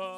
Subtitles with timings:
[0.00, 0.08] Olá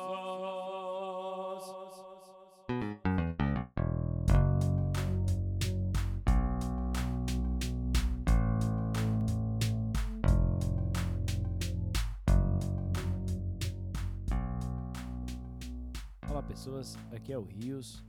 [16.46, 18.04] pessoas, aqui é o Rios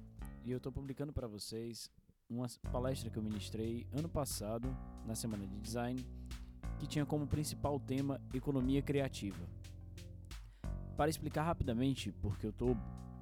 [0.45, 1.89] e eu estou publicando para vocês
[2.29, 6.05] uma palestra que eu ministrei ano passado na semana de design
[6.77, 9.62] que tinha como principal tema economia criativa.
[10.95, 12.77] Para explicar rapidamente, porque eu estou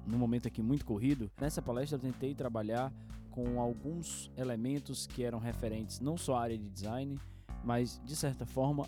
[0.06, 2.92] num momento aqui muito corrido, nessa palestra eu tentei trabalhar
[3.30, 7.18] com alguns elementos que eram referentes não só à área de design,
[7.64, 8.86] mas de certa forma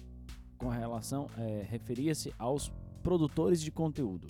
[0.58, 4.26] com relação, é, referia-se aos produtores de conteúdo.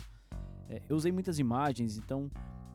[0.68, 2.30] É, eu usei muitas imagens, então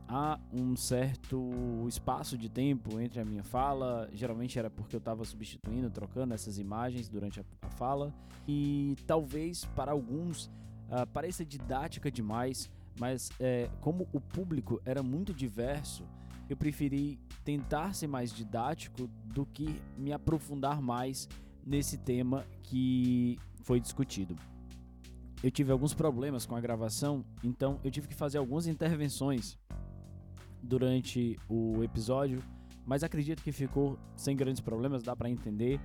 [0.08, 4.10] há um certo espaço de tempo entre a minha fala.
[4.14, 8.14] Geralmente era porque eu estava substituindo, trocando essas imagens durante a, a fala.
[8.48, 10.50] E talvez para alguns
[10.92, 16.04] uh, pareça didática demais, mas é, como o público era muito diverso,
[16.50, 21.30] eu preferi tentar ser mais didático do que me aprofundar mais
[21.66, 24.36] nesse tema que foi discutido
[25.42, 29.58] eu tive alguns problemas com a gravação, então eu tive que fazer algumas intervenções
[30.62, 32.44] durante o episódio,
[32.86, 35.80] mas acredito que ficou sem grandes problemas, dá para entender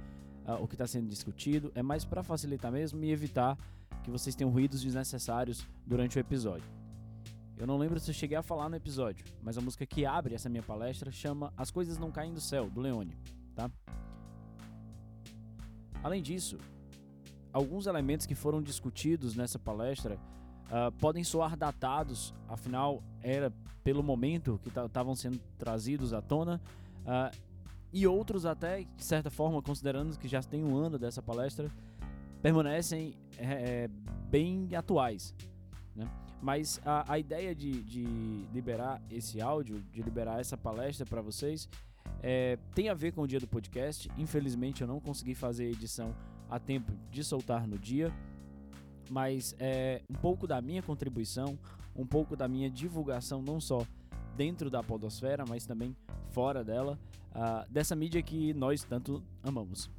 [0.46, 1.70] uh, o que está sendo discutido.
[1.74, 3.56] É mais para facilitar mesmo e evitar
[4.04, 6.70] que vocês tenham ruídos desnecessários durante o episódio.
[7.56, 10.34] Eu não lembro se eu cheguei a falar no episódio, mas a música que abre
[10.34, 13.16] essa minha palestra chama As Coisas Não Caem do Céu, do Leone,
[13.54, 13.70] tá?
[16.02, 16.58] Além disso,
[17.52, 20.18] alguns elementos que foram discutidos nessa palestra
[20.66, 23.50] uh, podem soar datados, afinal, era
[23.82, 26.60] pelo momento que estavam sendo trazidos à tona,
[27.02, 27.34] uh,
[27.92, 31.70] e outros, até de certa forma, considerando que já tem um ano dessa palestra,
[32.44, 33.88] permanecem é,
[34.28, 35.34] bem atuais.
[35.96, 36.06] Né?
[36.42, 38.04] Mas a, a ideia de, de,
[38.52, 41.66] liberar esse áudio, de liberar essa palestra para vocês,
[42.22, 44.10] é, tem a ver com o dia do podcast.
[44.18, 46.14] Infelizmente, eu não consegui fazer a edição
[46.50, 48.12] a tempo de soltar no dia,
[49.08, 51.58] mas é um pouco da minha contribuição,
[51.96, 53.86] um pouco da minha divulgação, não só
[54.36, 55.96] dentro da podosfera, mas também
[56.28, 56.98] fora dela,
[57.30, 59.90] uh, dessa mídia que nós tanto amamos.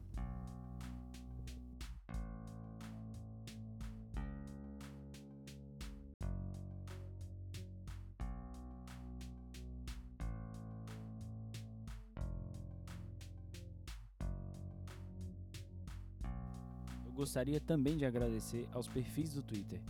[17.36, 19.82] Gostaria também de agradecer aos perfis do Twitter,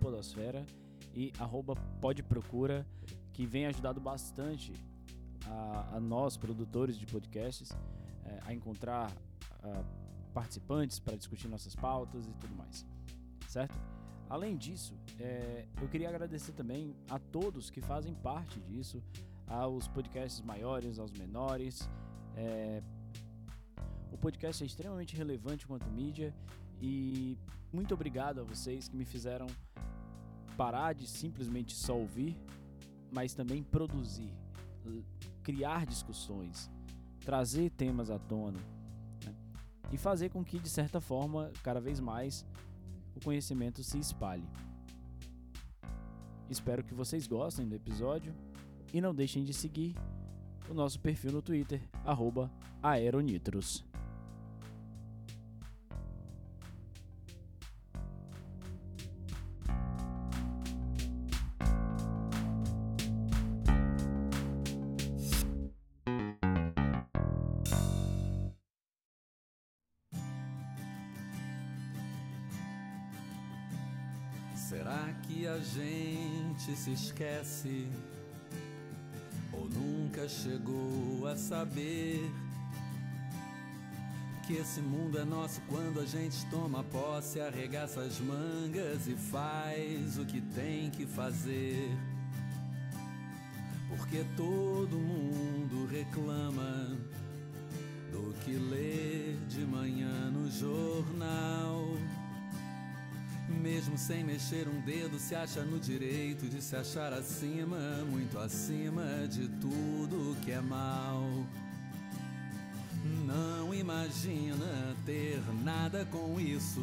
[0.00, 0.66] Podosfera
[1.14, 1.32] e
[2.00, 2.84] Podprocura,
[3.32, 4.72] que vem ajudado bastante
[5.46, 7.70] a, a nós, produtores de podcasts,
[8.24, 9.12] é, a encontrar
[9.62, 9.84] a,
[10.34, 12.84] participantes para discutir nossas pautas e tudo mais,
[13.46, 13.80] certo?
[14.28, 19.00] Além disso, é, eu queria agradecer também a todos que fazem parte disso,
[19.46, 21.88] aos podcasts maiores, aos menores.
[22.34, 22.82] É,
[24.10, 26.34] o podcast é extremamente relevante quanto mídia
[26.82, 27.38] e
[27.72, 29.46] muito obrigado a vocês que me fizeram
[30.56, 32.36] parar de simplesmente só ouvir,
[33.12, 34.34] mas também produzir,
[35.44, 36.68] criar discussões,
[37.24, 38.58] trazer temas à tona
[39.24, 39.34] né?
[39.92, 42.44] e fazer com que, de certa forma, cada vez mais
[43.14, 44.48] o conhecimento se espalhe.
[46.50, 48.34] Espero que vocês gostem do episódio
[48.92, 49.94] e não deixem de seguir
[50.68, 51.80] o nosso perfil no Twitter,
[52.82, 53.91] Aeronitros.
[76.62, 77.86] Gente se esquece
[79.52, 82.30] ou nunca chegou a saber
[84.46, 90.18] que esse mundo é nosso quando a gente toma posse, arregaça as mangas e faz
[90.18, 91.90] o que tem que fazer.
[93.88, 96.96] Porque todo mundo reclama
[98.10, 102.01] do que lê de manhã no jornal.
[103.62, 107.78] Mesmo sem mexer um dedo, se acha no direito de se achar acima,
[108.10, 111.22] muito acima de tudo que é mal.
[113.24, 116.80] Não imagina ter nada com isso.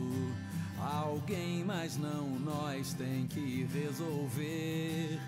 [0.80, 5.20] Alguém, mas não nós, tem que resolver.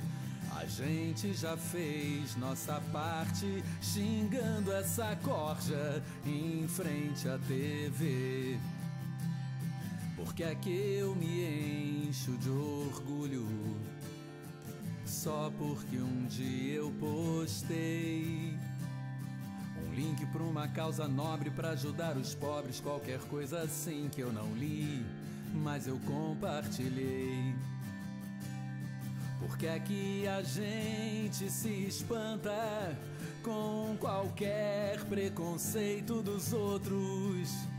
[0.56, 8.58] A gente já fez nossa parte, xingando essa corja em frente à TV.
[10.24, 13.48] Porque é que eu me encho de orgulho
[15.04, 18.56] só porque um dia eu postei
[19.84, 24.32] um link para uma causa nobre para ajudar os pobres, qualquer coisa assim que eu
[24.32, 25.04] não li,
[25.56, 27.56] mas eu compartilhei.
[29.40, 32.96] Por que é que a gente se espanta
[33.42, 37.71] com qualquer preconceito dos outros?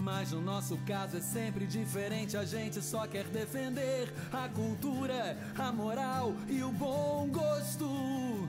[0.00, 2.36] Mas no nosso caso é sempre diferente.
[2.36, 8.48] A gente só quer defender a cultura, a moral e o bom gosto.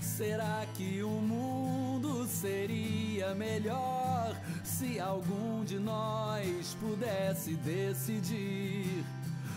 [0.00, 9.04] Será que o mundo seria melhor se algum de nós pudesse decidir?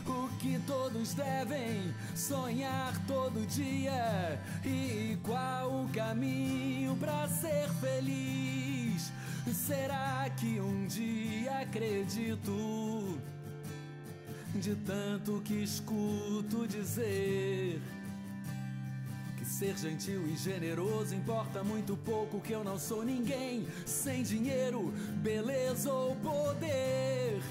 [0.08, 9.12] O que todos devem sonhar todo dia e qual o caminho para ser feliz?
[9.52, 13.18] Será que um dia acredito
[14.54, 17.82] de tanto que escuto dizer?
[19.38, 24.94] Que ser gentil e generoso importa muito pouco, que eu não sou ninguém sem dinheiro,
[25.24, 27.42] beleza ou poder.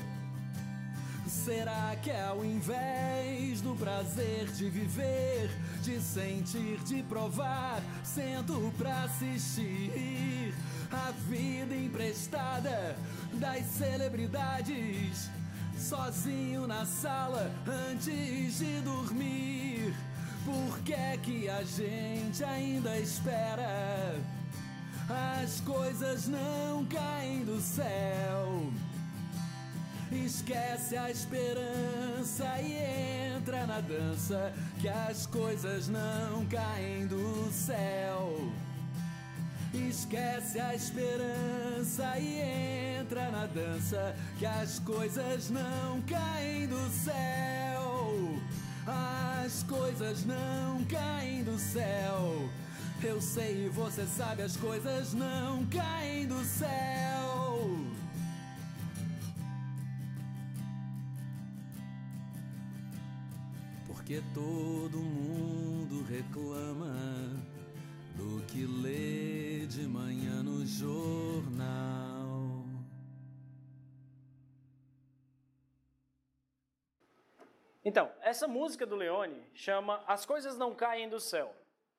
[1.45, 5.51] Será que é ao invés do prazer de viver,
[5.83, 10.55] de sentir, de provar, sento pra assistir
[10.91, 12.97] a vida emprestada
[13.35, 15.29] das celebridades,
[15.77, 17.53] sozinho na sala
[17.91, 19.95] antes de dormir?
[20.47, 24.19] Por que é que a gente ainda espera?
[25.43, 28.73] As coisas não caem do céu.
[30.15, 38.53] Esquece a esperança e entra na dança, que as coisas não caem do céu.
[39.75, 48.39] Esquece a esperança e entra na dança, que as coisas não caem do céu.
[48.87, 52.49] As coisas não caem do céu.
[53.03, 57.64] Eu sei você sabe, as coisas não caem do céu.
[64.33, 66.95] Todo mundo reclama
[68.17, 72.65] do que lê de manhã no jornal.
[77.85, 81.55] Então, essa música do Leone chama As Coisas Não Caem do Céu.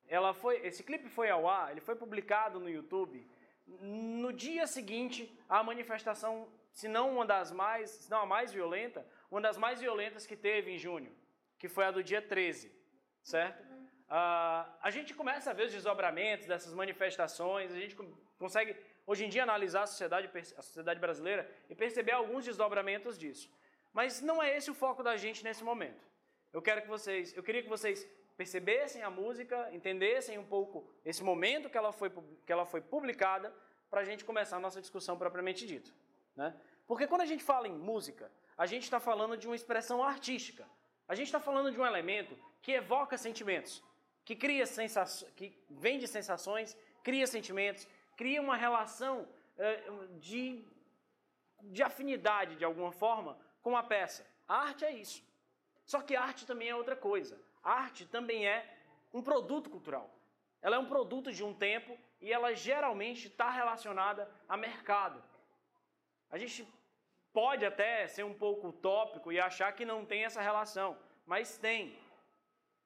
[0.08, 3.26] Ela foi, esse clipe foi ao ar, ele foi publicado no YouTube
[3.66, 9.06] no dia seguinte à manifestação, se não uma das mais, se não a mais violenta,
[9.30, 11.12] uma das mais violentas que teve em junho,
[11.58, 12.72] que foi a do dia 13,
[13.22, 13.62] certo?
[14.08, 17.96] Uh, a gente começa a ver os desdobramentos dessas manifestações, a gente
[18.38, 18.76] consegue
[19.06, 23.50] hoje em dia analisar a sociedade, a sociedade brasileira e perceber alguns desdobramentos disso.
[23.92, 26.06] Mas não é esse o foco da gente nesse momento.
[26.52, 28.06] Eu quero que vocês, eu queria que vocês
[28.36, 32.10] percebessem a música, entendessem um pouco esse momento que ela foi,
[32.44, 33.52] que ela foi publicada,
[33.90, 35.90] para a gente começar a nossa discussão propriamente dita.
[36.34, 36.54] Né?
[36.86, 40.66] Porque quando a gente fala em música, a gente está falando de uma expressão artística.
[41.08, 43.82] A gente está falando de um elemento que evoca sentimentos,
[44.24, 47.86] que cria sensações, que vem de sensações, cria sentimentos,
[48.16, 49.82] cria uma relação eh,
[50.18, 50.64] de,
[51.62, 54.26] de afinidade de alguma forma com a peça.
[54.48, 55.22] A arte é isso.
[55.84, 57.40] Só que arte também é outra coisa.
[57.62, 58.76] A arte também é
[59.14, 60.10] um produto cultural.
[60.60, 65.22] Ela é um produto de um tempo e ela geralmente está relacionada a mercado.
[66.30, 66.66] A gente
[67.36, 71.94] pode até ser um pouco utópico e achar que não tem essa relação, mas tem.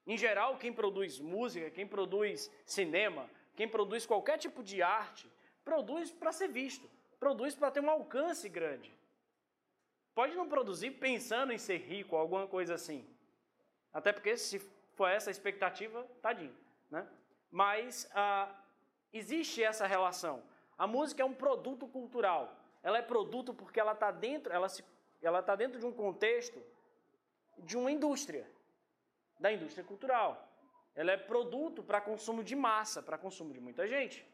[0.04, 5.30] Em geral, quem produz música, quem produz cinema, quem produz qualquer tipo de arte,
[5.64, 6.90] produz para ser visto,
[7.20, 8.92] produz para ter um alcance grande.
[10.16, 13.06] Pode não produzir pensando em ser rico, alguma coisa assim.
[13.92, 14.58] Até porque se
[14.96, 16.56] for essa a expectativa, tadinho,
[16.90, 17.06] né?
[17.52, 18.52] Mas ah,
[19.12, 20.42] existe essa relação.
[20.76, 22.59] A música é um produto cultural.
[22.82, 24.84] Ela é produto porque ela está dentro, ela se,
[25.20, 26.62] ela está dentro de um contexto
[27.58, 28.50] de uma indústria
[29.38, 30.48] da indústria cultural.
[30.94, 34.26] Ela é produto para consumo de massa, para consumo de muita gente.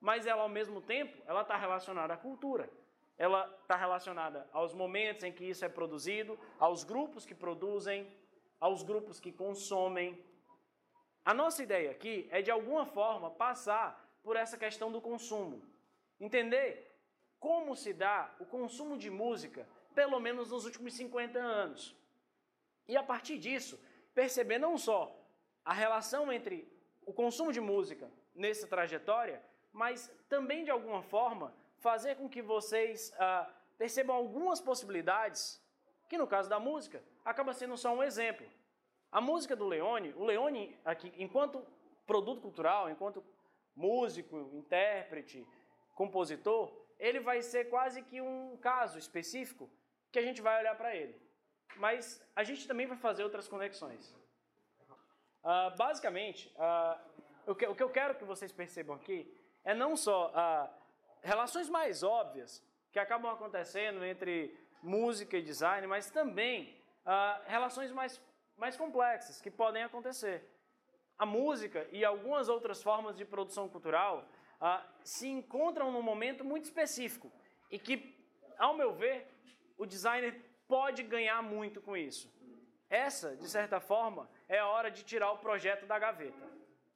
[0.00, 2.70] Mas ela, ao mesmo tempo, ela está relacionada à cultura.
[3.18, 8.10] Ela está relacionada aos momentos em que isso é produzido, aos grupos que produzem,
[8.58, 10.24] aos grupos que consomem.
[11.24, 15.62] A nossa ideia aqui é, de alguma forma, passar por essa questão do consumo.
[16.18, 16.89] Entender
[17.40, 21.96] como se dá o consumo de música, pelo menos nos últimos 50 anos.
[22.86, 23.80] E a partir disso,
[24.14, 25.16] perceber não só
[25.64, 26.70] a relação entre
[27.06, 29.42] o consumo de música nessa trajetória,
[29.72, 35.60] mas também de alguma forma fazer com que vocês ah, percebam algumas possibilidades,
[36.08, 38.46] que no caso da música acaba sendo só um exemplo.
[39.10, 41.64] A música do Leone, o Leone aqui, enquanto
[42.06, 43.24] produto cultural, enquanto
[43.74, 45.46] músico, intérprete,
[45.94, 46.70] compositor,
[47.00, 49.68] ele vai ser quase que um caso específico
[50.12, 51.18] que a gente vai olhar para ele.
[51.76, 54.14] mas a gente também vai fazer outras conexões.
[55.42, 56.98] Uh, basicamente, uh,
[57.46, 59.18] o, que, o, que, eu quero que vocês percebam aqui
[59.64, 60.68] é não só uh,
[61.22, 66.76] relações mais óbvias que acabam acontecendo entre música e design, mas também
[67.46, 68.20] relações mais,
[68.56, 70.38] mais complexas que podem acontecer.
[71.16, 74.28] A música e algumas outras formas de produção cultural
[75.02, 77.32] se encontram num momento muito específico
[77.70, 78.14] e que,
[78.58, 79.26] ao meu ver,
[79.78, 80.34] o designer
[80.68, 82.30] pode ganhar muito com isso.
[82.88, 86.46] Essa, de certa forma, é a hora de tirar o projeto da gaveta.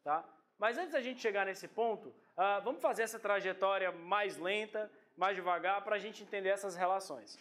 [0.02, 0.24] Tá?
[0.58, 5.36] Mas antes da gente chegar nesse ponto, uh, vamos fazer essa trajetória mais lenta, mais
[5.36, 7.38] devagar, para a gente entender essas relações.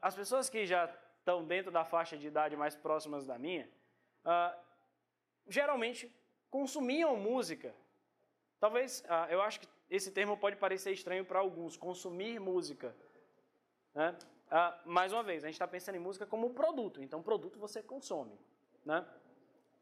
[0.00, 3.68] As pessoas que já estão dentro da faixa de idade mais próximas da minha,
[4.24, 4.56] uh,
[5.46, 6.12] geralmente
[6.50, 7.74] consumiam música.
[8.60, 12.96] Talvez, uh, eu acho que esse termo pode parecer estranho para alguns, consumir música.
[13.94, 14.16] Né?
[14.50, 17.82] Ah, mais uma vez, a gente está pensando em música como produto, então produto você
[17.82, 18.38] consome.
[18.84, 19.06] Né?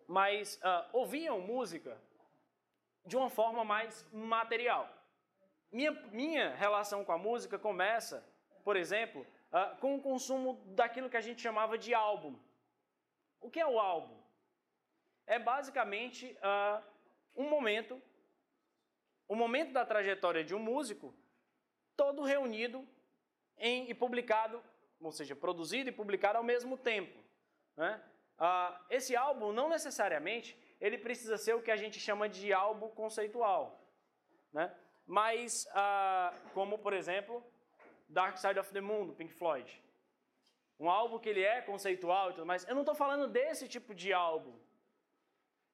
[0.07, 2.01] Mas ah, ouviam música
[3.05, 4.89] de uma forma mais material.
[5.71, 8.27] Minha, minha relação com a música começa,
[8.65, 12.39] por exemplo, ah, com o consumo daquilo que a gente chamava de álbum.
[13.41, 14.21] O que é o álbum?
[15.27, 16.37] É basicamente
[17.35, 18.01] um momento,
[19.29, 21.15] o momento da trajetória de um músico,
[21.97, 22.87] todo reunido
[23.57, 24.63] em, e publicado,
[25.01, 27.19] ou seja, produzido e publicado ao mesmo tempo.
[27.77, 28.03] Né?
[28.39, 32.89] Ah, esse álbum não necessariamente ele precisa ser o que a gente chama de álbum
[32.89, 33.81] conceitual,
[34.53, 34.75] né?
[35.07, 37.45] Mas ah, como por exemplo
[38.09, 39.81] Dark Side of the Moon do Pink Floyd,
[40.79, 42.67] um álbum que ele é conceitual e tudo mais.
[42.67, 44.59] Eu não estou falando desse tipo de álbum.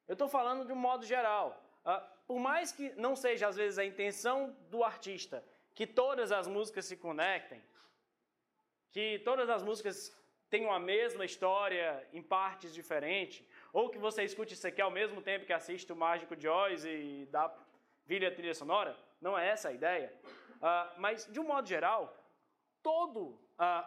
[0.07, 1.63] Eu estou falando de um modo geral.
[1.91, 5.43] Ah, por mais que não seja às vezes a intenção do artista
[5.75, 7.63] que todas as músicas se conectem,
[8.91, 10.15] que todas as músicas
[10.51, 13.43] tenham a mesma história em partes diferentes,
[13.73, 16.85] ou que você escute isso aqui ao mesmo tempo que assiste o Mágico de Oz
[16.85, 17.51] e dá
[18.05, 20.13] vira trilha sonora, não é essa a ideia.
[20.57, 22.15] Uh, mas, de um modo geral,
[22.83, 23.39] todo uh,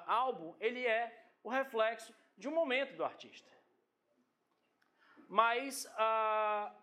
[0.08, 3.52] álbum ele é o reflexo de um momento do artista.
[5.28, 6.81] Mas, uh,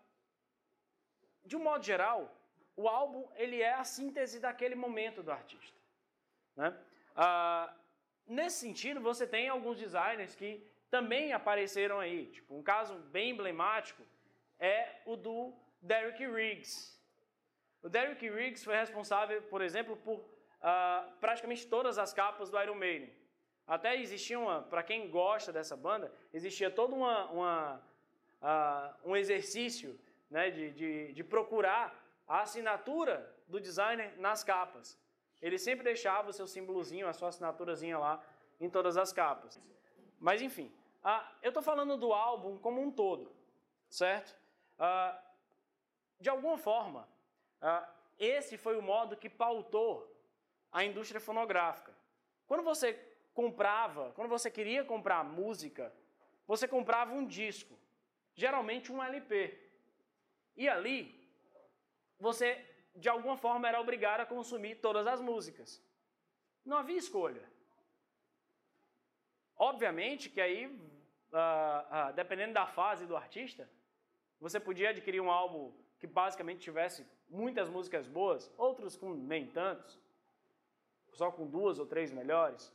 [1.49, 2.19] de um modo geral,
[2.81, 5.79] o álbum ele é a síntese daquele momento do artista.
[6.55, 6.69] Né?
[7.15, 7.73] Ah,
[8.37, 10.51] nesse sentido, você tem alguns designers que
[10.95, 12.27] também apareceram aí.
[12.35, 14.03] Tipo, um caso bem emblemático
[14.59, 15.37] é o do
[15.81, 16.75] Derek Riggs.
[17.81, 20.17] O Derek Riggs foi responsável, por exemplo, por
[20.61, 23.11] ah, praticamente todas as capas do Iron Maiden.
[23.65, 27.81] Até existia uma, para quem gosta dessa banda, existia todo uma, uma
[28.41, 29.99] uh, um exercício
[30.29, 31.95] né, de, de, de procurar
[32.27, 34.97] a assinatura do designer nas capas.
[35.41, 38.23] Ele sempre deixava o seu símbolozinho, a sua assinaturazinha lá
[38.59, 39.59] em todas as capas.
[40.19, 40.71] Mas enfim,
[41.41, 43.31] eu estou falando do álbum como um todo,
[43.89, 44.35] certo?
[46.19, 47.07] De alguma forma,
[48.17, 50.13] esse foi o modo que pautou
[50.71, 51.95] a indústria fonográfica.
[52.45, 52.93] Quando você
[53.33, 55.93] comprava, quando você queria comprar música,
[56.45, 57.79] você comprava um disco,
[58.35, 59.68] geralmente um LP.
[60.59, 60.99] E ali
[62.19, 62.47] você,
[62.93, 65.81] de alguma forma, era obrigado a consumir todas as músicas.
[66.65, 67.41] Não havia escolha.
[69.55, 73.69] Obviamente que aí, uh, uh, dependendo da fase do artista,
[74.37, 79.97] você podia adquirir um álbum que basicamente tivesse muitas músicas boas, outros com nem tantos,
[81.13, 82.69] só com duas ou três melhores.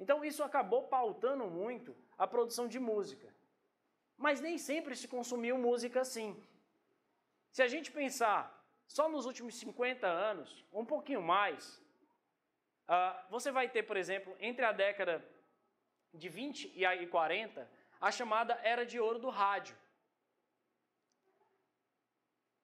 [0.00, 3.32] Então isso acabou pautando muito a produção de música.
[4.16, 6.36] Mas nem sempre se consumiu música assim.
[7.54, 8.40] Se a gente pensar
[8.88, 11.80] só nos últimos 50 anos, um pouquinho mais,
[12.88, 15.24] uh, você vai ter, por exemplo, entre a década
[16.12, 17.70] de 20 e 40,
[18.00, 19.76] a chamada Era de Ouro do Rádio.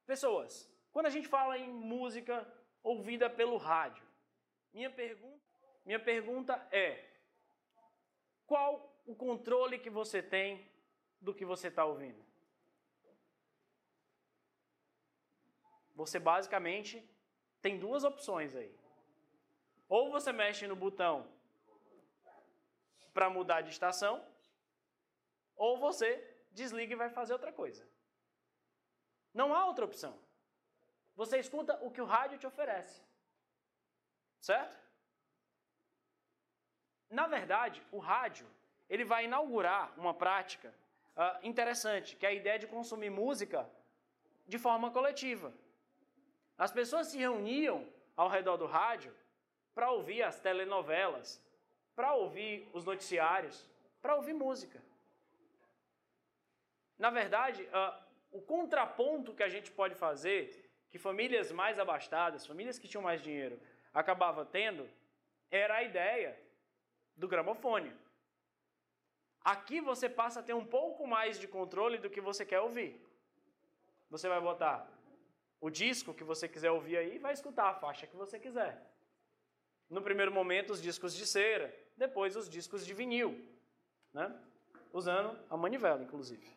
[0.05, 2.45] Pessoas, quando a gente fala em música
[2.83, 4.05] ouvida pelo rádio,
[4.73, 5.41] minha pergunta,
[5.87, 7.09] minha pergunta é:
[8.45, 10.69] qual o controle que você tem
[11.21, 12.30] do que você está ouvindo?
[16.01, 16.95] Você basicamente
[17.61, 18.75] tem duas opções aí.
[19.87, 21.17] Ou você mexe no botão
[23.13, 24.15] para mudar de estação,
[25.55, 26.09] ou você
[26.53, 27.87] desliga e vai fazer outra coisa.
[29.35, 30.19] Não há outra opção.
[31.15, 33.03] Você escuta o que o rádio te oferece.
[34.41, 34.75] Certo?
[37.11, 38.49] Na verdade, o rádio
[38.89, 40.75] ele vai inaugurar uma prática
[41.15, 43.71] uh, interessante, que é a ideia de consumir música
[44.47, 45.53] de forma coletiva.
[46.65, 49.15] As pessoas se reuniam ao redor do rádio
[49.75, 51.43] para ouvir as telenovelas,
[51.97, 53.67] para ouvir os noticiários,
[54.03, 54.79] para ouvir música.
[56.99, 62.79] Na verdade, uh, o contraponto que a gente pode fazer, que famílias mais abastadas, famílias
[62.79, 63.59] que tinham mais dinheiro,
[63.95, 64.87] acabava tendo,
[65.51, 66.39] era a ideia
[67.17, 67.91] do gramofone.
[69.43, 73.01] Aqui você passa a ter um pouco mais de controle do que você quer ouvir.
[74.11, 74.87] Você vai botar
[75.61, 78.81] o disco que você quiser ouvir aí vai escutar a faixa que você quiser.
[79.89, 83.45] No primeiro momento, os discos de cera, depois os discos de vinil,
[84.13, 84.35] né?
[84.93, 86.49] usando a manivela, inclusive.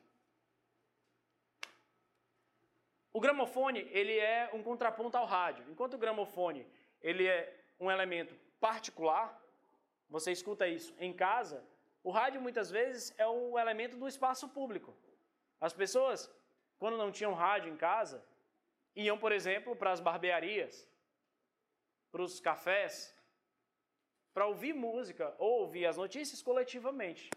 [3.12, 5.66] O gramofone ele é um contraponto ao rádio.
[5.70, 6.66] Enquanto o gramofone
[7.02, 9.40] ele é um elemento particular,
[10.10, 11.64] você escuta isso em casa,
[12.04, 14.96] o rádio muitas vezes é o elemento do espaço público.
[15.60, 16.30] As pessoas,
[16.78, 18.24] quando não tinham rádio em casa,
[18.96, 20.88] iam, por exemplo, para as barbearias,
[22.12, 23.16] para os cafés,
[24.34, 27.30] para ouvir música ou ouvir as notícias coletivamente.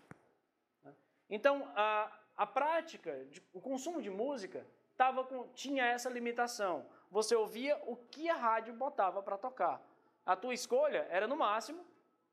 [1.29, 6.87] Então, a, a prática, de, o consumo de música tava com, tinha essa limitação.
[7.11, 9.83] Você ouvia o que a rádio botava para tocar.
[10.25, 11.85] A tua escolha era, no máximo,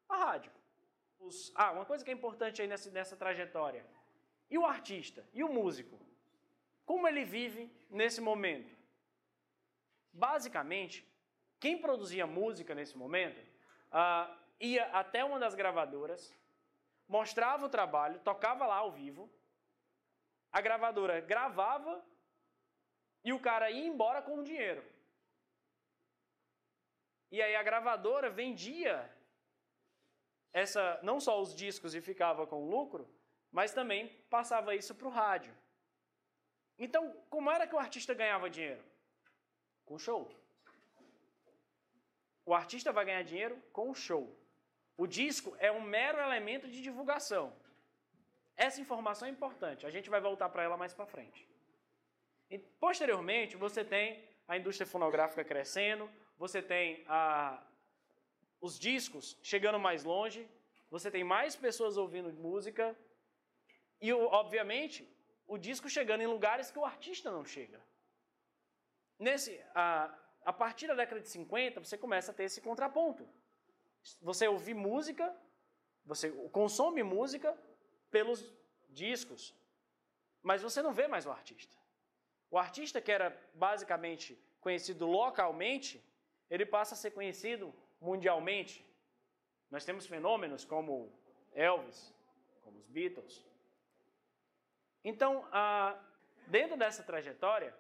[0.08, 0.52] a rádio.
[1.20, 3.86] Os, ah, uma coisa que é importante aí nessa, nessa trajetória.
[4.50, 5.26] E o artista?
[5.34, 6.00] E o músico?
[6.86, 8.73] Como ele vive nesse momento?
[10.14, 11.06] Basicamente,
[11.60, 13.42] quem produzia música nesse momento
[13.92, 16.34] ah, ia até uma das gravadoras,
[17.08, 19.30] mostrava o trabalho, tocava lá ao vivo,
[20.52, 22.06] a gravadora gravava
[23.24, 24.84] e o cara ia embora com o dinheiro.
[27.32, 29.12] E aí a gravadora vendia
[30.54, 33.10] essa não só os discos e ficava com lucro,
[33.52, 35.58] mas também passava isso para o rádio.
[36.78, 38.84] Então, como era que o artista ganhava dinheiro?
[39.94, 40.28] Com show.
[42.44, 44.24] O artista vai ganhar dinheiro com o show.
[44.98, 47.56] O disco é um mero elemento de divulgação.
[48.58, 51.48] Essa informação é importante, a gente vai voltar para ela mais para frente.
[52.50, 57.64] E, posteriormente, você tem a indústria fonográfica crescendo, você tem a,
[58.60, 60.50] os discos chegando mais longe,
[60.90, 62.98] você tem mais pessoas ouvindo música
[64.02, 65.08] e, obviamente,
[65.46, 67.80] o disco chegando em lugares que o artista não chega.
[69.28, 73.26] Nesse, a, a partir da década de 50, você começa a ter esse contraponto.
[74.22, 75.26] Você ouve música,
[76.06, 77.58] você consome música
[78.12, 78.40] pelos
[78.90, 79.56] discos,
[80.50, 81.78] mas você não vê mais o artista.
[82.52, 86.04] O artista que era basicamente conhecido localmente,
[86.50, 88.76] ele passa a ser conhecido mundialmente.
[89.72, 90.94] Nós temos fenômenos como
[91.54, 92.14] Elvis,
[92.62, 93.36] como os Beatles.
[95.02, 95.32] Então,
[96.48, 97.74] dentro dessa trajetória,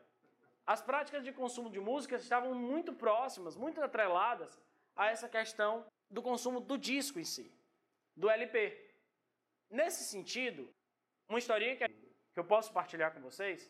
[0.65, 4.59] as práticas de consumo de música estavam muito próximas, muito atreladas
[4.95, 7.51] a essa questão do consumo do disco em si,
[8.15, 8.95] do LP.
[9.69, 10.69] Nesse sentido,
[11.27, 11.89] uma historinha que
[12.35, 13.69] eu posso partilhar com vocês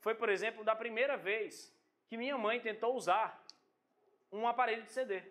[0.00, 1.74] foi, por exemplo, da primeira vez
[2.08, 3.44] que minha mãe tentou usar
[4.32, 5.22] um aparelho de CD.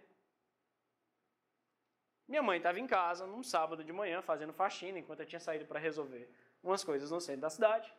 [2.27, 5.65] Minha mãe estava em casa num sábado de manhã fazendo faxina enquanto eu tinha saído
[5.65, 6.29] para resolver
[6.63, 7.93] umas coisas no centro da cidade.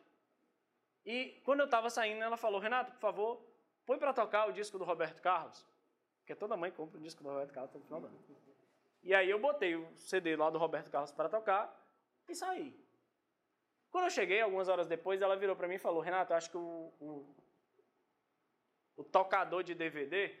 [1.07, 3.41] E quando eu estava saindo, ela falou: Renato, por favor,
[3.85, 5.65] põe para tocar o disco do Roberto Carlos.
[6.19, 8.19] Porque toda mãe compra o disco do Roberto Carlos no final do ano.
[9.01, 11.73] E aí eu botei o CD lá do Roberto Carlos para tocar
[12.27, 12.77] e saí.
[13.89, 16.57] Quando eu cheguei, algumas horas depois, ela virou para mim e falou: Renato, acho que
[16.57, 17.35] o, o,
[18.97, 20.35] o tocador de DVD,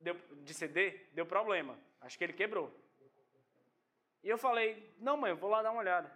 [0.00, 1.78] deu, de CD, deu problema.
[2.00, 2.76] Acho que ele quebrou.
[4.24, 6.10] E eu falei: Não, mãe, eu vou lá dar uma olhada.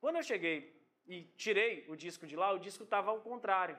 [0.00, 0.73] Quando eu cheguei
[1.06, 3.78] e tirei o disco de lá, o disco estava ao contrário.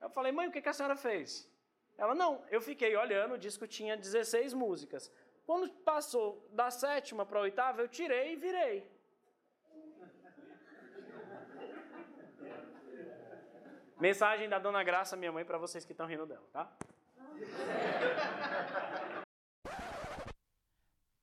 [0.00, 1.50] Eu falei: Mãe, o que, que a senhora fez?
[1.96, 5.12] Ela: Não, eu fiquei olhando, o disco tinha 16 músicas.
[5.44, 8.98] Quando passou da sétima para a oitava, eu tirei e virei.
[13.98, 16.72] Mensagem da Dona Graça, minha mãe, para vocês que estão rindo dela, tá?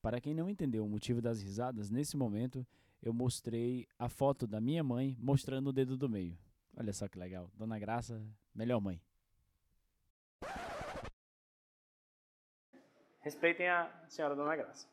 [0.02, 2.68] Para quem não entendeu o motivo das risadas, nesse momento
[3.08, 6.38] eu mostrei a foto da minha mãe mostrando o dedo do meio.
[6.76, 7.50] Olha só que legal.
[7.54, 8.22] Dona Graça,
[8.54, 9.02] melhor mãe.
[13.22, 14.88] Respeitem a senhora Dona Graça.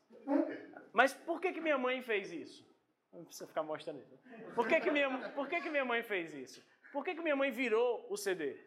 [0.91, 2.65] Mas por que, que minha mãe fez isso?
[3.11, 4.17] Não precisa ficar mostrando isso.
[4.55, 6.63] Por que, que, minha, por que, que minha mãe fez isso?
[6.91, 8.63] Por que, que minha mãe virou o CD?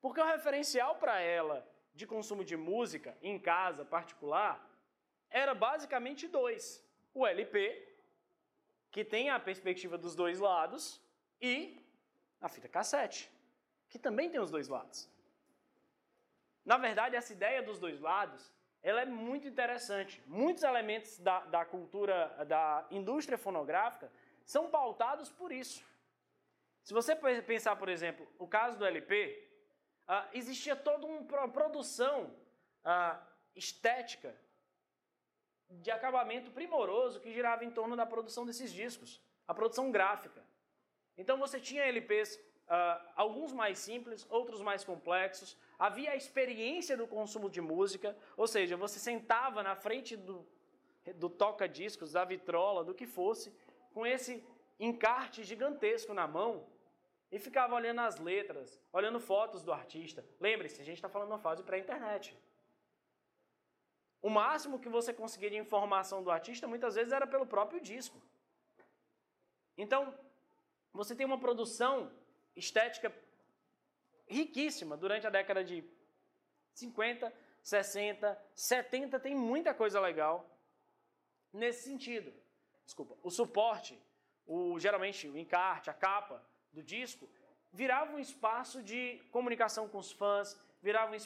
[0.00, 4.66] Porque o referencial para ela de consumo de música em casa particular
[5.30, 7.85] era basicamente dois: o LP,
[8.96, 10.98] que tem a perspectiva dos dois lados,
[11.38, 11.78] e
[12.40, 13.30] a fita cassete,
[13.90, 15.06] que também tem os dois lados.
[16.64, 18.50] Na verdade, essa ideia dos dois lados
[18.82, 20.22] ela é muito interessante.
[20.26, 24.10] Muitos elementos da, da cultura, da indústria fonográfica,
[24.46, 25.84] são pautados por isso.
[26.82, 29.46] Se você pensar, por exemplo, o caso do LP,
[30.08, 32.34] ah, existia toda uma produção
[32.82, 33.20] ah,
[33.54, 34.34] estética
[35.70, 40.42] de acabamento primoroso que girava em torno da produção desses discos, a produção gráfica.
[41.16, 47.06] Então você tinha LPs, ah, alguns mais simples, outros mais complexos, havia a experiência do
[47.06, 50.46] consumo de música, ou seja, você sentava na frente do,
[51.14, 53.54] do toca-discos, da vitrola, do que fosse,
[53.92, 54.44] com esse
[54.78, 56.66] encarte gigantesco na mão
[57.30, 60.24] e ficava olhando as letras, olhando fotos do artista.
[60.38, 62.36] Lembre-se, a gente está falando uma fase pré-internet.
[64.26, 68.20] O máximo que você conseguia de informação do artista muitas vezes era pelo próprio disco.
[69.78, 70.00] Então,
[70.92, 72.10] você tem uma produção
[72.56, 73.14] estética
[74.26, 75.76] riquíssima durante a década de
[76.74, 80.36] 50, 60, 70, tem muita coisa legal
[81.52, 82.34] nesse sentido.
[82.84, 83.96] Desculpa, o suporte,
[84.44, 87.30] o geralmente o encarte, a capa do disco,
[87.72, 91.20] virava um espaço de comunicação com os fãs, virava um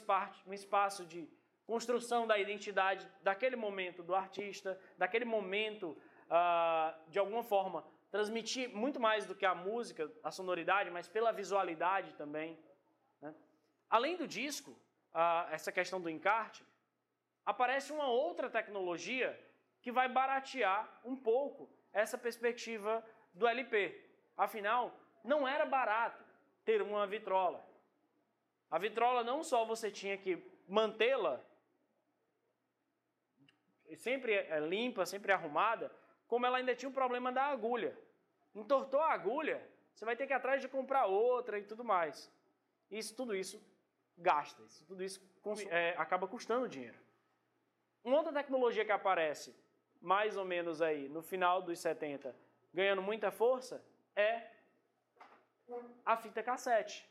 [0.47, 1.27] um espaço de
[1.71, 5.87] construção da identidade daquele momento do artista, daquele momento,
[6.27, 11.33] uh, de alguma forma, transmitir muito mais do que a música, a sonoridade, mas pela
[11.33, 12.59] visualidade também.
[13.23, 13.33] Né?
[13.89, 16.65] Além do disco, uh, essa questão do encarte,
[17.47, 19.29] aparece uma outra tecnologia
[19.81, 22.93] que vai baratear um pouco essa perspectiva
[23.33, 23.77] do LP.
[24.37, 26.25] Afinal, não era barato
[26.65, 27.65] ter uma vitrola.
[28.69, 30.33] A vitrola não só você tinha que
[30.67, 31.41] mantê-la
[33.97, 35.91] sempre é, limpa, sempre arrumada,
[36.27, 37.97] como ela ainda tinha o problema da agulha.
[38.55, 39.61] Entortou a agulha,
[39.95, 42.31] você vai ter que ir atrás de comprar outra e tudo mais.
[42.91, 43.63] Isso, tudo isso
[44.17, 45.21] gasta, isso, tudo isso
[45.71, 46.99] é, acaba custando dinheiro.
[48.03, 49.55] Uma outra tecnologia que aparece
[50.01, 52.35] mais ou menos aí no final dos 70,
[52.73, 53.85] ganhando muita força,
[54.17, 54.51] é
[56.05, 57.09] a fita cassete.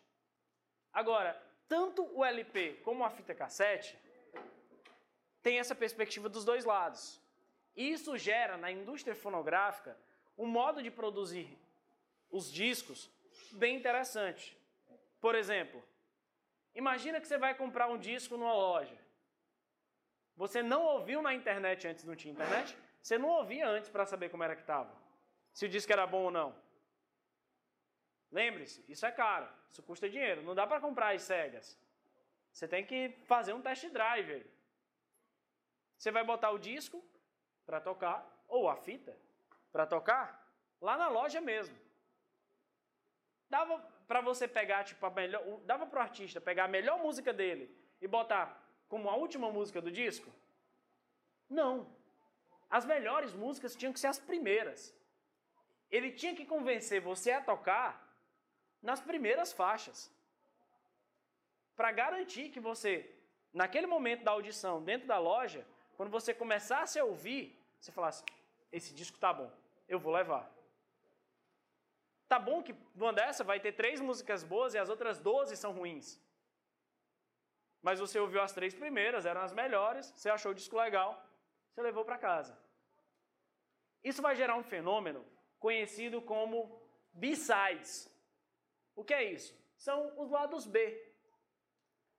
[0.92, 3.98] Agora, tanto o LP como a fita cassete
[5.42, 7.22] tem essa perspectiva dos dois lados.
[7.76, 9.98] Isso gera na indústria fonográfica
[10.38, 11.58] um modo de produzir
[12.30, 13.10] os discos
[13.52, 14.58] bem interessante.
[15.20, 15.84] Por exemplo,
[16.74, 18.98] imagina que você vai comprar um disco numa loja.
[20.36, 22.78] Você não ouviu na internet antes, não tinha internet?
[23.02, 24.94] Você não ouvia antes para saber como era que estava.
[25.54, 26.56] Se o disco era bom ou não.
[28.32, 31.78] Lembre-se, isso é caro, isso custa dinheiro, não dá para comprar as cegas.
[32.52, 34.59] Você tem que fazer um test drive aí.
[36.00, 37.04] Você vai botar o disco
[37.66, 39.16] para tocar, ou a fita
[39.70, 41.78] para tocar, lá na loja mesmo.
[43.50, 45.44] Dava para você pegar, tipo, a melhor.
[45.66, 47.70] Dava para o artista pegar a melhor música dele
[48.02, 48.46] e botar
[48.88, 50.32] como a última música do disco?
[51.50, 51.94] Não.
[52.70, 54.96] As melhores músicas tinham que ser as primeiras.
[55.92, 57.90] Ele tinha que convencer você a tocar
[58.82, 60.10] nas primeiras faixas.
[61.76, 63.14] Para garantir que você,
[63.54, 65.66] naquele momento da audição, dentro da loja,
[66.00, 67.42] quando você começasse a ouvir,
[67.78, 68.24] você falasse:
[68.72, 69.52] esse disco tá bom,
[69.86, 70.50] eu vou levar.
[72.26, 75.74] Tá bom que uma dessa vai ter três músicas boas e as outras doze são
[75.74, 76.18] ruins.
[77.82, 81.22] Mas você ouviu as três primeiras, eram as melhores, você achou o disco legal,
[81.70, 82.58] você levou para casa.
[84.02, 85.26] Isso vai gerar um fenômeno
[85.60, 86.82] conhecido como
[87.12, 88.10] B-sides.
[88.96, 89.54] O que é isso?
[89.76, 90.80] São os lados B.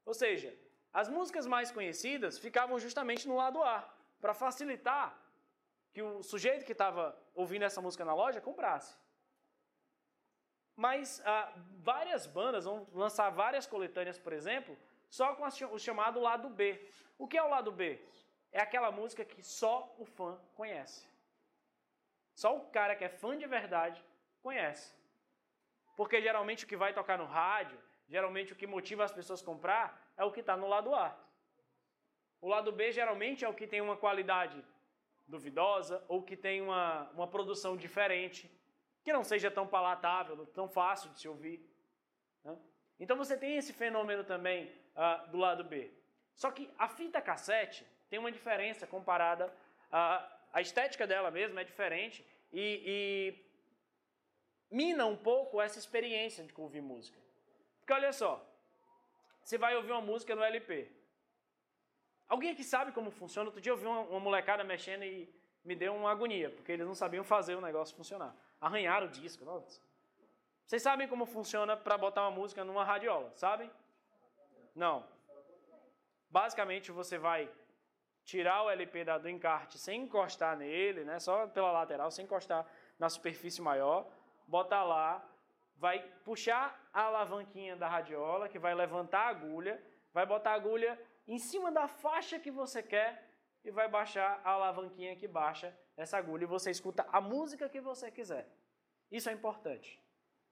[0.04, 0.54] Ou seja,
[0.92, 3.88] as músicas mais conhecidas ficavam justamente no lado A,
[4.20, 5.16] para facilitar
[5.92, 8.96] que o sujeito que estava ouvindo essa música na loja comprasse.
[10.76, 14.76] Mas ah, várias bandas vão lançar várias coletâneas, por exemplo,
[15.08, 16.80] só com o chamado lado B.
[17.18, 18.02] O que é o lado B?
[18.52, 21.06] É aquela música que só o fã conhece.
[22.34, 24.02] Só o cara que é fã de verdade
[24.42, 24.94] conhece.
[25.96, 27.78] Porque geralmente o que vai tocar no rádio,
[28.10, 31.16] geralmente o que motiva as pessoas a comprar é o que está no lado A.
[32.40, 34.62] O lado B geralmente é o que tem uma qualidade
[35.28, 38.50] duvidosa ou que tem uma, uma produção diferente,
[39.04, 41.64] que não seja tão palatável, tão fácil de se ouvir.
[42.42, 42.58] Né?
[42.98, 44.64] Então você tem esse fenômeno também
[44.96, 45.90] uh, do lado B.
[46.34, 49.54] Só que a fita cassete tem uma diferença comparada
[49.92, 56.52] a, a estética dela mesma é diferente e, e mina um pouco essa experiência de
[56.56, 57.29] ouvir música.
[57.90, 58.40] Porque olha só,
[59.42, 60.88] você vai ouvir uma música no LP.
[62.28, 63.48] Alguém aqui sabe como funciona?
[63.48, 65.28] Outro dia eu vi uma, uma molecada mexendo e
[65.64, 68.32] me deu uma agonia, porque eles não sabiam fazer o negócio funcionar.
[68.60, 69.44] Arranharam o disco.
[69.44, 69.82] Nossa.
[70.64, 73.68] Vocês sabem como funciona para botar uma música numa radiola, sabem?
[74.72, 75.04] Não.
[76.30, 77.50] Basicamente você vai
[78.24, 81.18] tirar o LP do encarte sem encostar nele, né?
[81.18, 82.64] Só pela lateral, sem encostar
[83.00, 84.06] na superfície maior,
[84.46, 85.28] botar lá,
[85.80, 91.00] vai puxar a alavanquinha da radiola, que vai levantar a agulha, vai botar a agulha
[91.26, 93.26] em cima da faixa que você quer
[93.64, 97.80] e vai baixar a alavanquinha que baixa essa agulha e você escuta a música que
[97.80, 98.46] você quiser.
[99.10, 99.98] Isso é importante.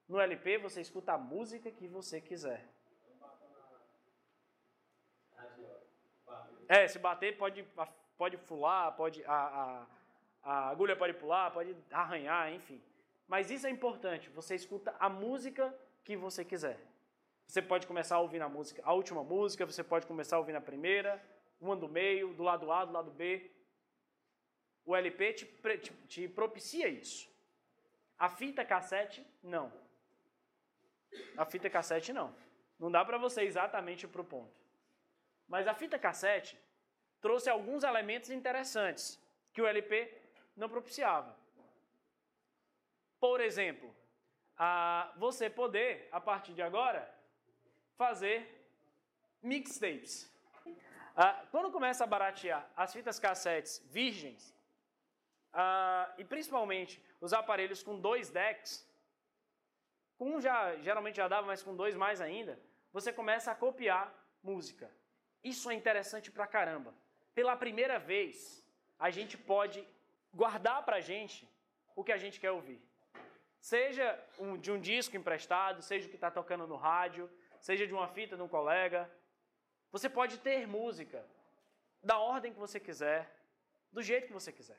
[0.08, 2.66] No LP você escuta a música que você quiser.
[6.66, 7.66] É, se bater pode,
[8.16, 9.86] pode fular, pode, a, a,
[10.42, 12.82] a agulha pode pular, pode arranhar, enfim.
[13.28, 16.80] Mas isso é importante, você escuta a música que você quiser.
[17.46, 20.56] Você pode começar a ouvir a música, a última música, você pode começar a ouvir
[20.56, 21.22] a primeira,
[21.60, 23.50] uma do meio, do lado A, do lado B.
[24.84, 27.28] O LP te, te, te propicia isso.
[28.18, 29.70] A fita cassete, não.
[31.36, 32.34] A fita cassete, não.
[32.78, 34.56] Não dá para você exatamente para o ponto.
[35.46, 36.58] Mas a fita cassete
[37.20, 39.20] trouxe alguns elementos interessantes
[39.52, 40.12] que o LP
[40.56, 41.37] não propiciava.
[43.20, 43.94] Por exemplo,
[44.56, 47.12] a você poder, a partir de agora,
[47.96, 48.38] fazer
[49.42, 50.30] mixtapes.
[51.50, 54.54] Quando começa a baratear as fitas cassetes virgens,
[56.16, 58.86] e principalmente os aparelhos com dois decks,
[60.16, 62.58] com um já, geralmente já dava, mas com dois mais ainda,
[62.92, 64.90] você começa a copiar música.
[65.42, 66.94] Isso é interessante pra caramba.
[67.34, 68.64] Pela primeira vez,
[68.98, 69.86] a gente pode
[70.32, 71.48] guardar pra gente
[71.94, 72.80] o que a gente quer ouvir.
[73.60, 77.92] Seja um, de um disco emprestado, seja o que está tocando no rádio, seja de
[77.92, 79.10] uma fita de um colega,
[79.90, 81.24] você pode ter música
[82.02, 83.30] da ordem que você quiser,
[83.92, 84.78] do jeito que você quiser.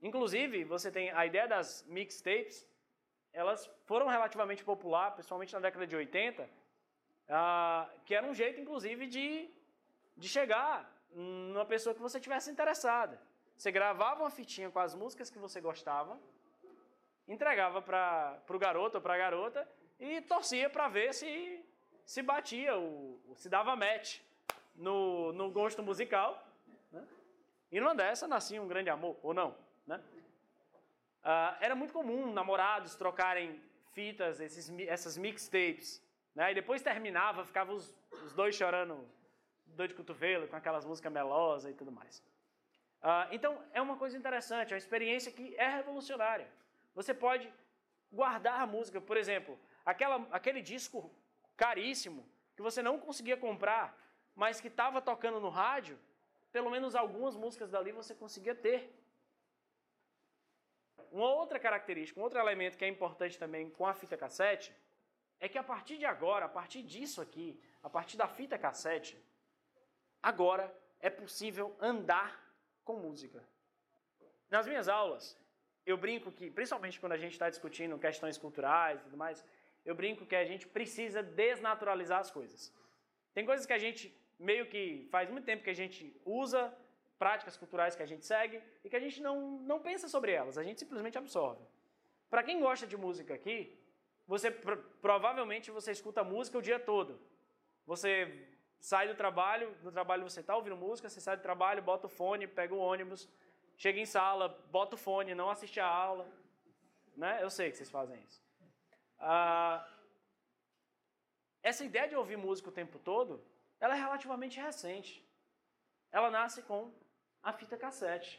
[0.00, 2.66] Inclusive, você tem a ideia das mixtapes,
[3.32, 9.06] elas foram relativamente popular, principalmente na década de 80, uh, que era um jeito, inclusive,
[9.06, 9.50] de,
[10.16, 13.20] de chegar numa pessoa que você tivesse interessada.
[13.56, 16.18] Você gravava uma fitinha com as músicas que você gostava,
[17.30, 19.66] entregava para o garoto ou para a garota
[19.98, 21.64] e torcia para ver se
[22.04, 24.18] se batia, o, se dava match
[24.74, 26.44] no, no gosto musical.
[26.90, 27.06] Né?
[27.70, 29.56] E numa dessa nascia um grande amor, ou não.
[29.86, 30.00] Né?
[31.22, 33.62] Uh, era muito comum namorados trocarem
[33.92, 36.02] fitas, esses, essas mixtapes.
[36.34, 36.50] Né?
[36.50, 39.08] E depois terminava, ficavam os, os dois chorando,
[39.66, 42.18] dor de cotovelo, com aquelas músicas melosas e tudo mais.
[43.04, 46.48] Uh, então, é uma coisa interessante, é uma experiência que é revolucionária.
[46.94, 47.52] Você pode
[48.12, 51.10] guardar a música, por exemplo, aquela, aquele disco
[51.56, 53.96] caríssimo, que você não conseguia comprar,
[54.34, 55.98] mas que estava tocando no rádio,
[56.52, 58.92] pelo menos algumas músicas dali você conseguia ter.
[61.10, 64.74] Uma outra característica, um outro elemento que é importante também com a fita cassete,
[65.38, 69.18] é que a partir de agora, a partir disso aqui, a partir da fita cassete,
[70.22, 72.38] agora é possível andar
[72.84, 73.42] com música.
[74.50, 75.39] Nas minhas aulas,
[75.90, 79.44] eu brinco que, principalmente quando a gente está discutindo questões culturais e tudo mais,
[79.84, 82.72] eu brinco que a gente precisa desnaturalizar as coisas.
[83.34, 86.72] Tem coisas que a gente meio que faz muito tempo que a gente usa,
[87.18, 90.56] práticas culturais que a gente segue e que a gente não, não pensa sobre elas,
[90.56, 91.62] a gente simplesmente absorve.
[92.30, 93.78] Para quem gosta de música aqui,
[94.26, 97.20] você provavelmente você escuta música o dia todo.
[97.86, 98.12] Você
[98.78, 102.10] sai do trabalho, no trabalho você está ouvindo música, você sai do trabalho, bota o
[102.10, 103.28] fone, pega o ônibus,
[103.82, 106.30] chega em sala, bota o fone, não assiste a aula.
[107.16, 107.42] Né?
[107.42, 108.40] Eu sei que vocês fazem isso.
[109.18, 109.78] Ah,
[111.62, 113.42] essa ideia de ouvir música o tempo todo,
[113.80, 115.26] ela é relativamente recente.
[116.12, 116.92] Ela nasce com
[117.42, 118.32] a fita cassete.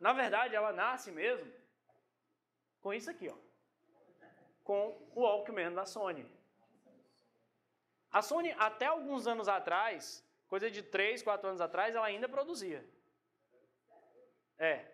[0.00, 1.50] Na verdade, ela nasce mesmo
[2.80, 3.36] com isso aqui, ó,
[4.64, 4.82] com
[5.14, 6.28] o Walkman da Sony.
[8.10, 12.84] A Sony, até alguns anos atrás, coisa de 3, 4 anos atrás, ela ainda produzia.
[14.58, 14.84] É.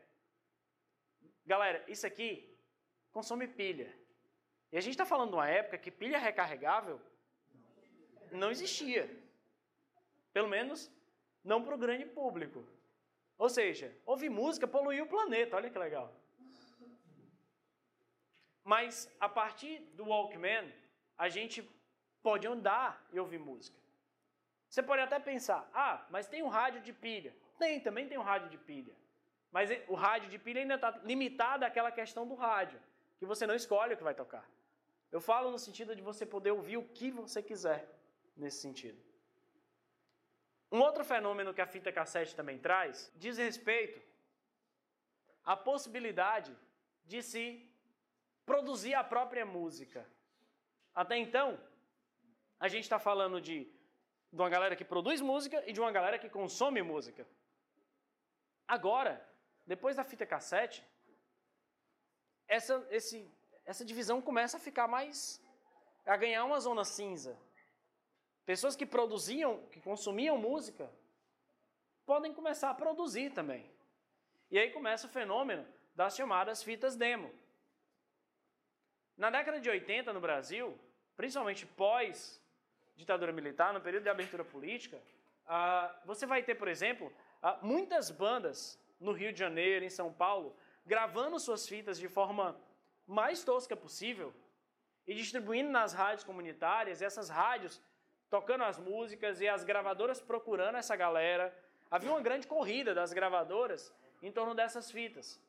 [1.45, 2.57] Galera, isso aqui
[3.11, 3.93] consome pilha.
[4.71, 7.01] E a gente está falando de uma época que pilha recarregável
[8.31, 9.09] não existia.
[10.33, 10.91] Pelo menos
[11.45, 12.67] não para o grande público.
[13.37, 16.15] Ou seja, ouvir música poluía o planeta, olha que legal.
[18.65, 20.73] Mas a partir do Walkman,
[21.19, 21.69] a gente
[22.23, 23.77] pode andar e ouvir música.
[24.69, 27.35] Você pode até pensar, ah, mas tem um rádio de pilha.
[27.59, 28.97] Tem, também tem um rádio de pilha.
[29.53, 32.81] Mas o rádio de pilha ainda está limitado àquela questão do rádio,
[33.19, 34.45] que você não escolhe o que vai tocar.
[35.11, 37.87] Eu falo no sentido de você poder ouvir o que você quiser
[38.37, 39.01] nesse sentido.
[40.71, 44.01] Um outro fenômeno que a fita cassete também traz diz respeito
[45.45, 46.57] à possibilidade
[47.05, 47.45] de se
[48.47, 50.09] produzir a própria música.
[50.95, 51.61] Até então,
[52.59, 53.71] a gente está falando de
[54.33, 57.29] de uma galera que produz música e de uma galera que consome música.
[58.67, 59.23] Agora,
[59.67, 60.85] depois da fita cassete,
[62.49, 63.31] essa, esse,
[63.65, 65.41] essa divisão começa a ficar mais.
[66.05, 67.39] a ganhar uma zona cinza.
[68.45, 70.93] Pessoas que produziam, que consumiam música,
[72.05, 73.71] podem começar a produzir também.
[74.51, 77.33] E aí começa o fenômeno das chamadas fitas demo.
[79.17, 80.79] Na década de 80 no Brasil,
[81.17, 82.43] principalmente pós
[82.97, 85.01] ditadura militar, no período de abertura política,
[85.47, 90.13] ah, você vai ter, por exemplo, ah, muitas bandas no Rio de Janeiro, em São
[90.13, 92.57] Paulo, gravando suas fitas de forma
[93.07, 94.33] mais tosca possível
[95.07, 97.83] e distribuindo nas rádios comunitárias, essas rádios
[98.31, 101.55] tocando as músicas e as gravadoras procurando essa galera.
[101.91, 105.41] Havia uma grande corrida das gravadoras em torno dessas fitas.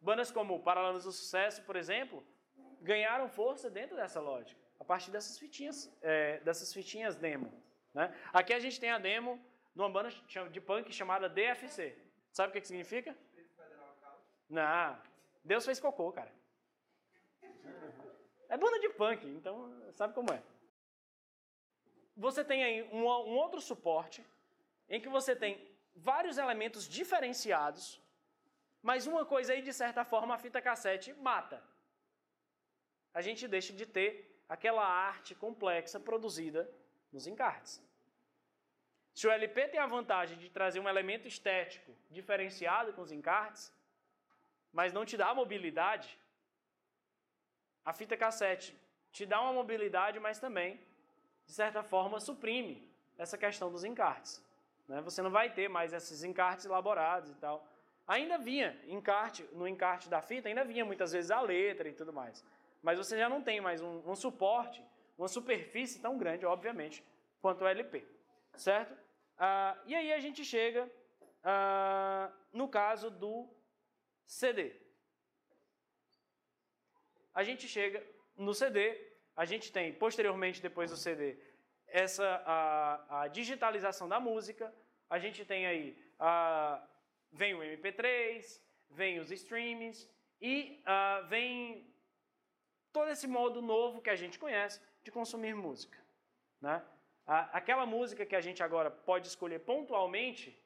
[0.00, 2.26] Bandas como Paralamas do Sucesso, por exemplo,
[2.80, 7.52] ganharam força dentro dessa lógica, a partir dessas fitinhas, é, dessas fitinhas demo.
[7.94, 8.12] Né?
[8.32, 9.38] Aqui a gente tem a demo
[9.74, 10.10] de uma banda
[10.50, 11.96] de punk chamada DFC.
[12.32, 13.16] Sabe o que, que significa?
[14.48, 14.98] Não,
[15.44, 16.32] Deus fez cocô, cara.
[18.48, 20.42] É banda de punk, então sabe como é.
[22.16, 24.24] Você tem aí um, um outro suporte
[24.88, 28.00] em que você tem vários elementos diferenciados,
[28.82, 31.62] mas uma coisa aí, de certa forma, a fita cassete mata.
[33.14, 36.70] A gente deixa de ter aquela arte complexa produzida
[37.10, 37.82] nos encartes.
[39.14, 43.72] Se o LP tem a vantagem de trazer um elemento estético diferenciado com os encartes,
[44.72, 46.18] mas não te dá mobilidade,
[47.84, 48.76] a fita cassete
[49.10, 50.80] te dá uma mobilidade, mas também,
[51.44, 54.42] de certa forma, suprime essa questão dos encartes.
[54.88, 55.00] Né?
[55.02, 57.66] Você não vai ter mais esses encartes elaborados e tal.
[58.06, 62.12] Ainda vinha encarte, no encarte da fita, ainda vinha muitas vezes a letra e tudo
[62.12, 62.44] mais.
[62.82, 64.84] Mas você já não tem mais um, um suporte,
[65.16, 67.04] uma superfície tão grande, obviamente,
[67.40, 68.04] quanto o LP.
[68.56, 69.01] Certo?
[69.44, 70.88] Ah, e aí a gente chega
[71.42, 73.34] ah, no caso do
[74.24, 74.72] CD.
[77.34, 78.00] A gente chega
[78.36, 78.80] no CD,
[79.34, 81.36] a gente tem posteriormente, depois do CD,
[81.88, 84.72] essa a, a digitalização da música,
[85.10, 86.80] a gente tem aí, a,
[87.32, 90.08] vem o MP3, vem os streams
[90.40, 91.92] e a, vem
[92.92, 95.98] todo esse modo novo que a gente conhece de consumir música.
[96.60, 96.80] Né?
[97.26, 100.58] Aquela música que a gente agora pode escolher pontualmente,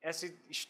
[0.00, 0.26] essa,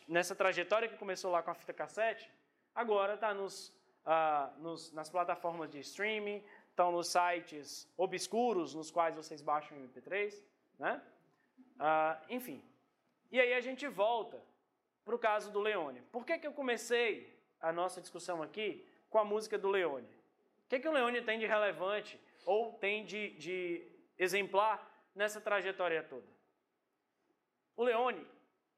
[0.06, 2.30] nessa trajetória que começou lá com a fita cassete,
[2.74, 3.68] agora está nos,
[4.04, 9.88] uh, nos, nas plataformas de streaming, estão nos sites obscuros nos quais vocês baixam o
[9.88, 10.42] MP3,
[10.78, 11.02] né?
[11.76, 12.62] Uh, enfim.
[13.30, 14.40] E aí a gente volta
[15.04, 16.02] para o caso do Leone.
[16.12, 20.06] Por que, que eu comecei a nossa discussão aqui com a música do Leone?
[20.64, 24.76] O que, que o Leone tem de relevante ou tem de, de exemplar
[25.14, 26.26] nessa trajetória toda.
[27.76, 28.26] O Leone,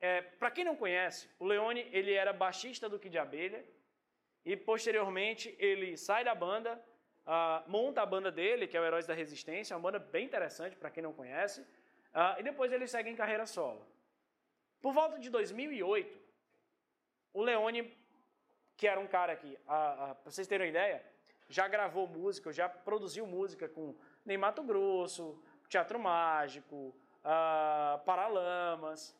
[0.00, 3.64] é, para quem não conhece, o Leone ele era baixista do Kid Abelha
[4.44, 6.82] e posteriormente ele sai da banda,
[7.26, 10.76] uh, monta a banda dele, que é o Heróis da Resistência, uma banda bem interessante
[10.76, 13.86] para quem não conhece, uh, e depois ele segue em carreira solo.
[14.80, 16.18] Por volta de 2008,
[17.34, 17.96] o Leone,
[18.76, 21.04] que era um cara que, uh, para vocês terem uma ideia,
[21.48, 29.16] já gravou música, já produziu música com nem Mato Grosso, Teatro Mágico, uh, Paralamas.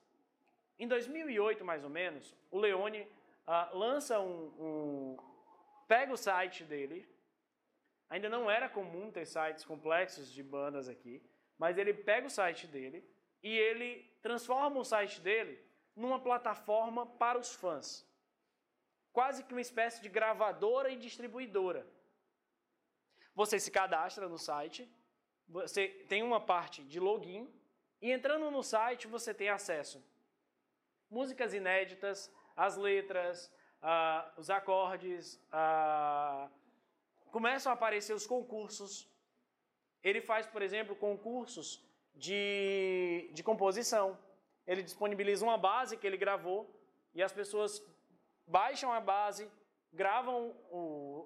[0.78, 3.02] Em 2008, mais ou menos, o Leone
[3.46, 5.16] uh, lança um, um,
[5.86, 7.08] pega o site dele.
[8.08, 11.22] Ainda não era comum ter sites complexos de bandas aqui,
[11.56, 13.04] mas ele pega o site dele
[13.42, 15.62] e ele transforma o site dele
[15.94, 18.06] numa plataforma para os fãs.
[19.12, 21.86] Quase que uma espécie de gravadora e distribuidora.
[23.40, 24.82] Você se cadastra no site,
[25.48, 25.82] você
[26.12, 27.44] tem uma parte de login
[28.04, 29.98] e entrando no site você tem acesso
[31.10, 36.48] músicas inéditas, as letras, uh, os acordes, uh,
[37.30, 39.08] começam a aparecer os concursos.
[40.02, 41.84] Ele faz, por exemplo, concursos
[42.14, 44.16] de, de composição.
[44.66, 46.60] Ele disponibiliza uma base que ele gravou
[47.14, 47.82] e as pessoas
[48.46, 49.50] baixam a base,
[49.92, 50.80] gravam o,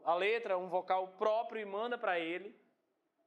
[0.04, 2.54] a letra, um vocal próprio e manda para ele.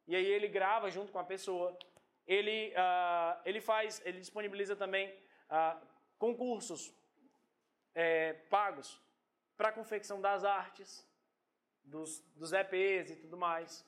[0.07, 1.77] E aí ele grava junto com a pessoa.
[2.25, 5.09] Ele, uh, ele faz, ele disponibiliza também
[5.49, 5.79] uh,
[6.17, 6.93] concursos
[7.93, 9.01] é, pagos
[9.55, 11.05] para confecção das artes,
[11.83, 13.85] dos, dos EPs e tudo mais.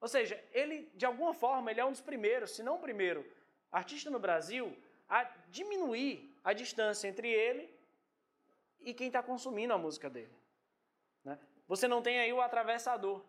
[0.00, 3.26] Ou seja, ele, de alguma forma, ele é um dos primeiros, se não o primeiro,
[3.70, 4.76] artista no Brasil
[5.08, 7.74] a diminuir a distância entre ele
[8.80, 10.32] e quem está consumindo a música dele.
[11.24, 11.38] Né?
[11.68, 13.22] Você não tem aí o atravessador.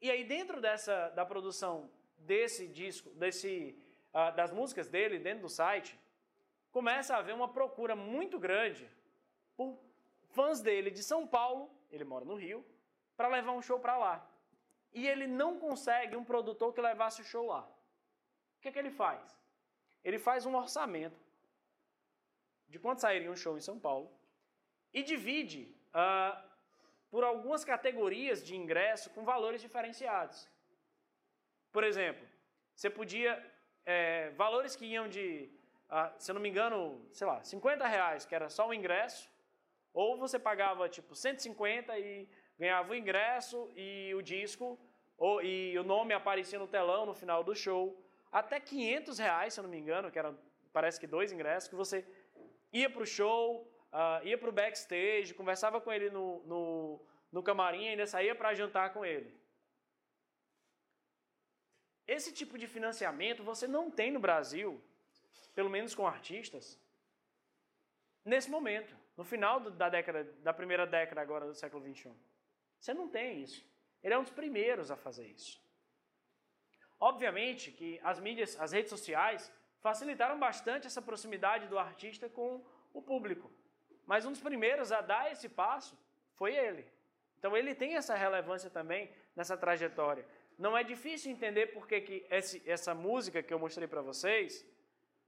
[0.00, 3.76] E aí, dentro dessa, da produção desse disco, desse,
[4.14, 5.98] uh, das músicas dele dentro do site,
[6.70, 8.88] começa a haver uma procura muito grande
[9.56, 9.78] por
[10.30, 12.64] fãs dele de São Paulo, ele mora no Rio,
[13.16, 14.26] para levar um show para lá.
[14.94, 17.62] E ele não consegue um produtor que levasse o show lá.
[18.56, 19.36] O que, é que ele faz?
[20.04, 21.20] Ele faz um orçamento
[22.68, 24.10] de quanto sairia um show em São Paulo
[24.94, 26.49] e divide uh,
[27.10, 30.48] por algumas categorias de ingresso com valores diferenciados.
[31.72, 32.26] Por exemplo,
[32.74, 33.32] você podia.
[33.84, 35.50] É, valores que iam de,
[35.88, 39.28] uh, se eu não me engano, sei lá, 50 reais, que era só o ingresso,
[39.92, 44.78] ou você pagava tipo 150 e ganhava o ingresso e o disco,
[45.16, 47.98] ou, e o nome aparecia no telão no final do show,
[48.30, 50.32] até 500 reais, se eu não me engano, que era,
[50.72, 52.06] parece que dois ingressos, que você
[52.72, 56.79] ia para o show, uh, ia para o backstage, conversava com ele no, no,
[57.30, 59.38] no camarim e ainda saía para jantar com ele.
[62.06, 64.82] Esse tipo de financiamento você não tem no Brasil,
[65.54, 66.78] pelo menos com artistas,
[68.24, 72.12] nesse momento, no final da década, da primeira década agora do século XXI.
[72.78, 73.64] Você não tem isso.
[74.02, 75.62] Ele é um dos primeiros a fazer isso.
[76.98, 83.00] Obviamente que as mídias, as redes sociais, facilitaram bastante essa proximidade do artista com o
[83.00, 83.50] público.
[84.04, 85.98] Mas um dos primeiros a dar esse passo
[86.34, 86.84] foi ele.
[87.40, 90.26] Então ele tem essa relevância também nessa trajetória.
[90.58, 94.62] Não é difícil entender por que, que esse, essa música que eu mostrei para vocês,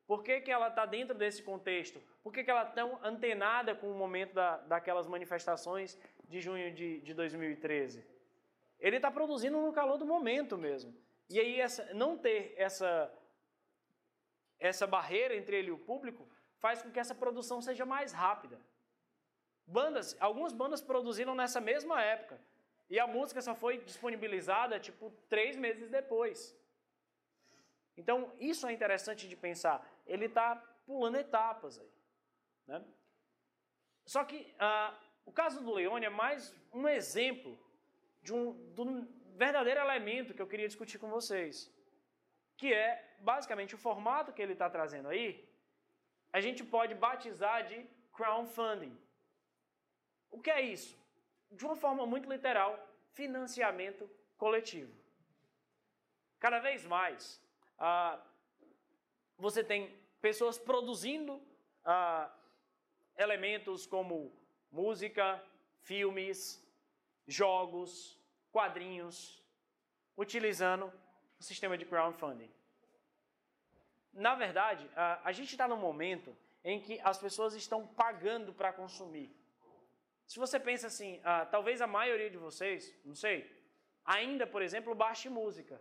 [0.06, 3.74] por que, que ela está dentro desse contexto, por que, que ela é tão antenada
[3.74, 5.98] com o momento da, daquelas manifestações
[6.28, 8.04] de junho de, de 2013.
[8.78, 10.94] Ele está produzindo no calor do momento mesmo.
[11.30, 13.10] E aí essa, não ter essa,
[14.60, 18.60] essa barreira entre ele e o público faz com que essa produção seja mais rápida.
[19.66, 22.40] Bandas, algumas bandas produziram nessa mesma época.
[22.90, 26.54] E a música só foi disponibilizada, tipo, três meses depois.
[27.96, 29.86] Então, isso é interessante de pensar.
[30.06, 30.56] Ele está
[30.86, 31.90] pulando etapas aí.
[32.66, 32.84] Né?
[34.04, 34.94] Só que ah,
[35.24, 37.58] o caso do Leone é mais um exemplo
[38.22, 39.06] de um, de um
[39.36, 41.70] verdadeiro elemento que eu queria discutir com vocês.
[42.56, 45.48] Que é, basicamente, o formato que ele está trazendo aí,
[46.32, 48.96] a gente pode batizar de crowdfunding.
[50.32, 50.98] O que é isso?
[51.50, 52.76] De uma forma muito literal,
[53.12, 54.92] financiamento coletivo.
[56.40, 57.40] Cada vez mais,
[57.78, 58.18] ah,
[59.38, 61.40] você tem pessoas produzindo
[61.84, 62.32] ah,
[63.16, 64.32] elementos como
[64.70, 65.40] música,
[65.82, 66.66] filmes,
[67.26, 68.18] jogos,
[68.50, 69.42] quadrinhos,
[70.16, 70.92] utilizando
[71.38, 72.50] o sistema de crowdfunding.
[74.12, 78.72] Na verdade, a, a gente está num momento em que as pessoas estão pagando para
[78.72, 79.30] consumir.
[80.26, 83.50] Se você pensa assim, ah, talvez a maioria de vocês, não sei,
[84.04, 85.80] ainda, por exemplo, baixe música.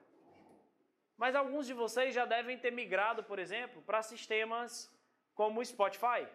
[1.17, 4.89] Mas alguns de vocês já devem ter migrado, por exemplo, para sistemas
[5.33, 6.27] como o Spotify,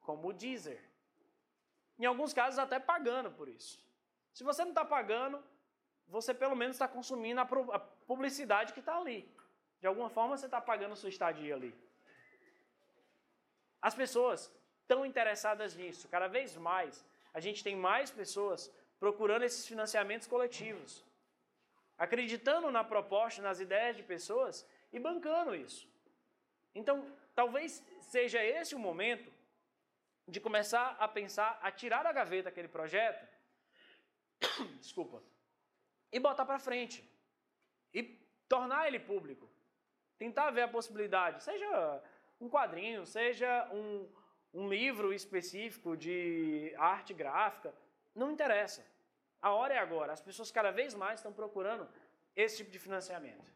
[0.00, 0.82] como o Deezer.
[1.98, 3.80] Em alguns casos, até pagando por isso.
[4.32, 5.42] Se você não está pagando,
[6.08, 7.78] você pelo menos está consumindo a
[8.10, 9.32] publicidade que está ali.
[9.80, 11.72] De alguma forma, você está pagando sua estadia ali.
[13.80, 14.50] As pessoas
[14.84, 18.70] estão interessadas nisso, cada vez mais a gente tem mais pessoas
[19.00, 21.04] procurando esses financiamentos coletivos,
[21.98, 25.88] acreditando na proposta, nas ideias de pessoas e bancando isso.
[26.74, 26.96] Então,
[27.34, 29.32] talvez seja esse o momento
[30.26, 33.26] de começar a pensar, a tirar da gaveta aquele projeto,
[34.80, 35.22] desculpa,
[36.12, 37.02] e botar para frente
[37.92, 38.02] e
[38.48, 39.50] tornar ele público.
[40.16, 42.02] Tentar ver a possibilidade, seja
[42.40, 44.08] um quadrinho, seja um,
[44.54, 47.74] um livro específico de arte gráfica,
[48.14, 48.86] não interessa.
[49.42, 50.12] A hora é agora.
[50.12, 51.88] As pessoas cada vez mais estão procurando
[52.36, 53.52] esse tipo de financiamento,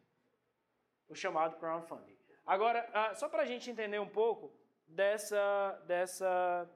[1.09, 2.19] o chamado crowdfunding.
[2.45, 4.53] Agora, ah, só para a gente entender um pouco
[4.89, 6.69] dessa, dessa,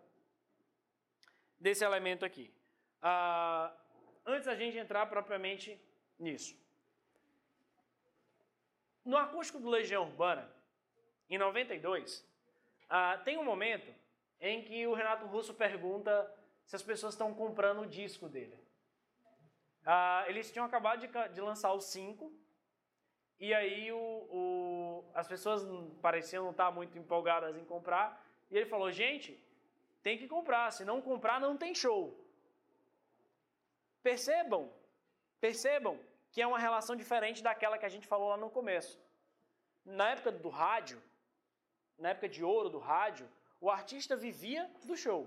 [1.58, 2.54] desse elemento aqui.
[3.02, 3.74] Uh,
[4.24, 5.80] antes da gente entrar propriamente
[6.18, 6.56] nisso.
[9.04, 10.48] No acústico do Legião Urbana,
[11.28, 12.24] em 92, uh,
[12.88, 13.92] ah, tem um momento
[14.42, 16.12] em que o Renato Russo pergunta
[16.66, 18.58] se as pessoas estão comprando o disco dele.
[19.86, 22.30] Ah, eles tinham acabado de, de lançar o 5,
[23.38, 25.62] e aí o, o, as pessoas
[26.00, 28.20] pareciam não estar muito empolgadas em comprar,
[28.50, 29.40] e ele falou, gente,
[30.02, 32.18] tem que comprar, se não comprar não tem show.
[34.02, 34.72] Percebam,
[35.40, 36.00] percebam
[36.32, 39.00] que é uma relação diferente daquela que a gente falou lá no começo.
[39.84, 41.00] Na época do rádio,
[41.96, 43.28] na época de ouro do rádio,
[43.62, 45.22] o artista vivia do show.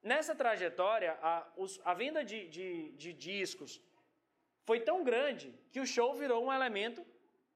[0.00, 3.80] Nessa trajetória, a, os, a venda de, de, de discos
[4.62, 7.04] foi tão grande que o show virou um elemento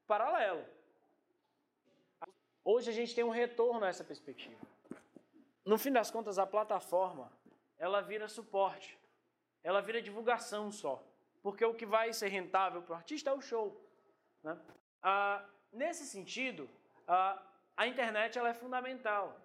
[0.09, 0.65] paralelo.
[2.65, 4.61] Hoje a gente tem um retorno a essa perspectiva.
[5.65, 7.31] No fim das contas, a plataforma
[7.79, 8.99] ela vira suporte,
[9.63, 11.01] ela vira divulgação só,
[11.45, 13.81] porque o que vai ser rentável para o artista é o show.
[14.43, 14.59] Né?
[15.01, 16.69] Ah, nesse sentido,
[17.07, 17.41] ah,
[17.79, 19.41] a internet ela é fundamental.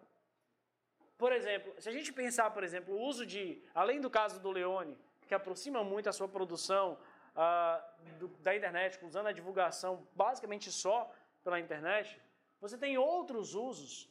[1.20, 4.50] Por exemplo, se a gente pensar, por exemplo, o uso de, além do caso do
[4.50, 6.98] Leone, que aproxima muito a sua produção
[7.36, 7.80] ah,
[8.20, 11.14] do, da internet, usando a divulgação basicamente só
[11.44, 12.20] pela internet,
[12.60, 14.10] você tem outros usos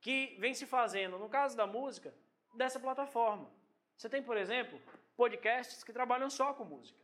[0.00, 2.14] que vem se fazendo, no caso da música,
[2.54, 3.50] dessa plataforma.
[3.94, 4.80] Você tem, por exemplo,
[5.14, 6.98] podcasts que trabalham só com música.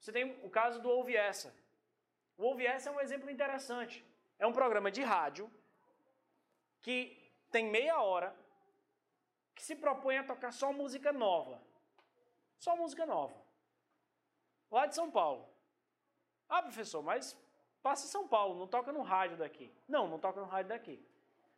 [0.00, 1.54] Você tem o caso do Ouve Essa.
[2.36, 4.04] O Ouve Essa é um exemplo interessante.
[4.42, 5.48] É um programa de rádio
[6.80, 6.96] que
[7.48, 8.34] tem meia hora
[9.54, 11.62] que se propõe a tocar só música nova.
[12.58, 13.36] Só música nova.
[14.68, 15.48] Lá de São Paulo.
[16.48, 17.38] Ah, professor, mas
[17.84, 19.72] passa em São Paulo, não toca no rádio daqui.
[19.86, 21.00] Não, não toca no rádio daqui.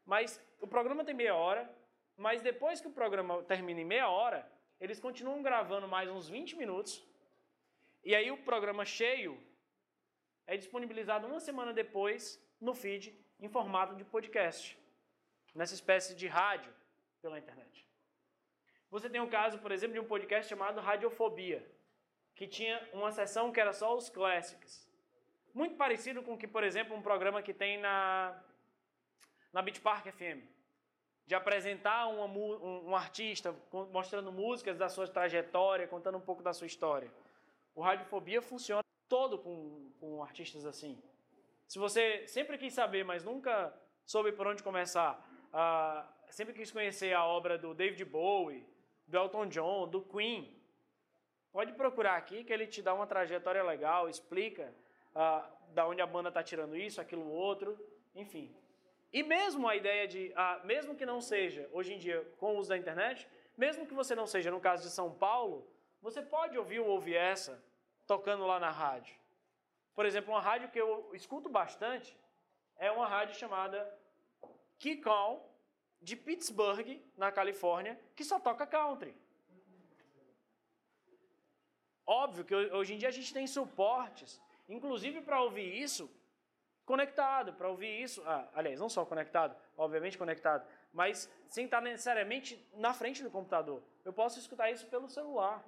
[0.05, 1.75] Mas o programa tem meia hora,
[2.19, 4.47] mas depois que o programa termina em meia hora,
[4.79, 7.03] eles continuam gravando mais uns 20 minutos.
[8.05, 9.43] E aí o programa cheio
[10.47, 14.79] é disponibilizado uma semana depois no feed em formato de podcast,
[15.55, 16.73] nessa espécie de rádio
[17.21, 17.87] pela internet.
[18.91, 21.65] Você tem o caso, por exemplo, de um podcast chamado Radiofobia,
[22.35, 24.89] que tinha uma sessão que era só os clássicos.
[25.53, 28.43] Muito parecido com que, por exemplo, um programa que tem na,
[29.53, 30.43] na Beach Park FM
[31.27, 33.55] de apresentar uma, um, um, artista
[33.91, 37.11] mostrando músicas da sua trajetória, contando um pouco da sua história.
[37.75, 41.03] O Radiofobia funciona todo com, com artistas assim.
[41.67, 45.19] Se você sempre quis saber, mas nunca soube por onde começar,
[45.53, 48.67] uh, sempre quis conhecer a obra do David Bowie,
[49.07, 50.61] do Elton John, do Queen,
[51.53, 54.75] pode procurar aqui que ele te dá uma trajetória legal, explica
[55.15, 57.79] uh, da onde a banda está tirando isso, aquilo, outro,
[58.15, 58.55] enfim.
[59.13, 62.59] E mesmo a ideia de, ah, mesmo que não seja, hoje em dia, com o
[62.59, 65.71] uso da internet, mesmo que você não seja, no caso de São Paulo,
[66.03, 67.63] você pode ouvir o Ouve Essa
[68.07, 69.17] tocando lá na rádio.
[69.95, 72.17] Por exemplo, uma rádio que eu escuto bastante
[72.77, 73.79] é uma rádio chamada
[74.79, 75.41] Kick On,
[76.01, 79.17] de Pittsburgh, na Califórnia, que só toca country.
[82.07, 86.11] Óbvio que hoje em dia a gente tem suportes, inclusive para ouvir isso,
[86.85, 88.23] conectado para ouvir isso.
[88.27, 93.83] Ah, aliás, não só conectado, obviamente conectado, mas sem estar necessariamente na frente do computador.
[94.05, 95.65] Eu posso escutar isso pelo celular.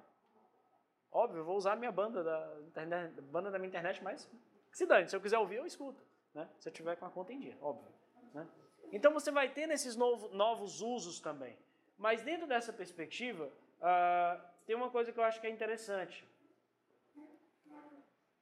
[1.11, 4.29] Óbvio, eu vou usar a minha banda da internet, banda da minha internet, mas
[4.71, 6.03] se dane, se eu quiser ouvir, eu escuto,
[6.33, 6.47] né?
[6.59, 7.91] Se eu tiver com a conta em dia, óbvio,
[8.33, 8.47] né?
[8.91, 11.57] Então você vai ter nesses novo, novos usos também.
[11.97, 16.25] Mas dentro dessa perspectiva, uh, tem uma coisa que eu acho que é interessante.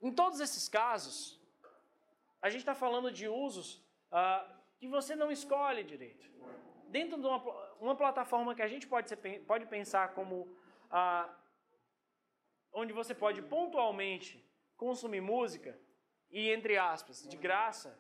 [0.01, 1.39] Em todos esses casos,
[2.41, 3.75] a gente está falando de usos
[4.11, 6.29] uh, que você não escolhe direito.
[6.89, 7.37] Dentro de uma,
[7.79, 11.29] uma plataforma que a gente pode, ser, pode pensar como uh,
[12.75, 14.45] onde você pode pontualmente
[14.77, 15.75] consumir música
[16.29, 17.97] e, entre aspas, de graça,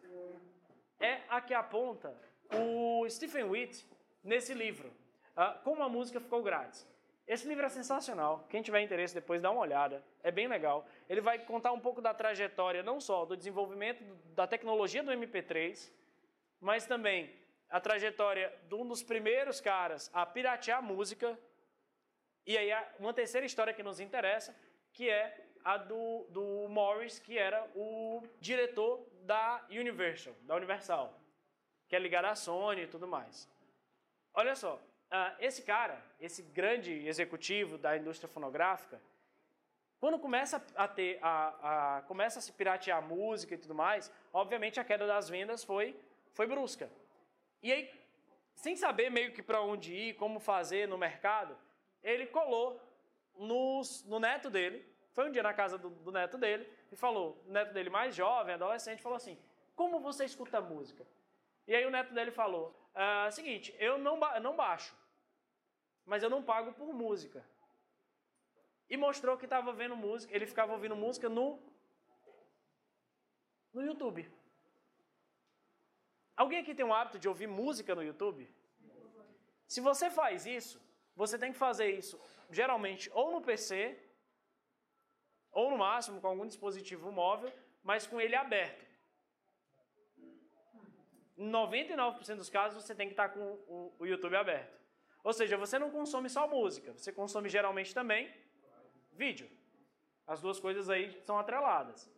[0.99, 2.15] é a que aponta
[2.53, 3.87] o Stephen Witt
[4.21, 6.85] nesse livro, uh, Como a Música Ficou Grátis.
[7.25, 8.45] Esse livro é sensacional.
[8.49, 10.03] Quem tiver interesse depois dá uma olhada.
[10.21, 10.85] É bem legal.
[11.09, 14.03] Ele vai contar um pouco da trajetória, não só do desenvolvimento
[14.35, 15.91] da tecnologia do MP3,
[16.59, 17.33] mas também
[17.67, 21.39] a trajetória de um dos primeiros caras a piratear música.
[22.45, 22.69] E aí
[22.99, 24.55] uma terceira história que nos interessa,
[24.95, 31.13] que é a do, do Morris, que era o diretor da Universal, da Universal,
[31.87, 33.49] que é ligado à Sony e tudo mais.
[34.33, 39.01] Olha só, uh, esse cara, esse grande executivo da indústria fonográfica,
[39.99, 44.79] quando começa a ter a, a, começa a se piratear música e tudo mais, obviamente
[44.79, 45.99] a queda das vendas foi
[46.31, 46.89] foi brusca.
[47.61, 47.89] E aí,
[48.55, 51.57] sem saber meio que para onde ir, como fazer no mercado,
[52.03, 52.79] ele colou
[53.37, 57.41] nos, no neto dele, foi um dia na casa do, do neto dele e falou,
[57.47, 59.37] o neto dele mais jovem, adolescente, falou assim:
[59.75, 61.05] "Como você escuta música?"
[61.67, 64.95] E aí o neto dele falou: ah, "Seguinte, eu não não baixo
[66.05, 67.43] mas eu não pago por música.
[68.89, 71.59] E mostrou que estava vendo música, ele ficava ouvindo música no
[73.73, 74.31] no YouTube.
[76.37, 78.47] Alguém aqui tem o hábito de ouvir música no YouTube?
[79.67, 80.79] Se você faz isso,
[81.15, 83.97] você tem que fazer isso geralmente ou no PC,
[85.51, 87.51] ou no máximo com algum dispositivo móvel,
[87.83, 88.85] mas com ele aberto.
[91.37, 94.79] Em 99% dos casos você tem que estar com o YouTube aberto.
[95.23, 98.31] Ou seja, você não consome só música, você consome geralmente também
[99.11, 99.49] vídeo.
[100.27, 102.09] As duas coisas aí são atreladas.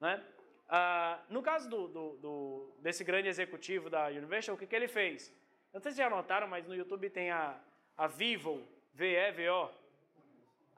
[0.00, 0.22] Né?
[0.66, 4.88] Uh, no caso do, do, do, desse grande executivo da Universal, o que, que ele
[4.88, 5.32] fez?
[5.72, 7.60] Não sei se já notaram, mas no YouTube tem a,
[7.96, 9.70] a Vivo, V-E-V-O.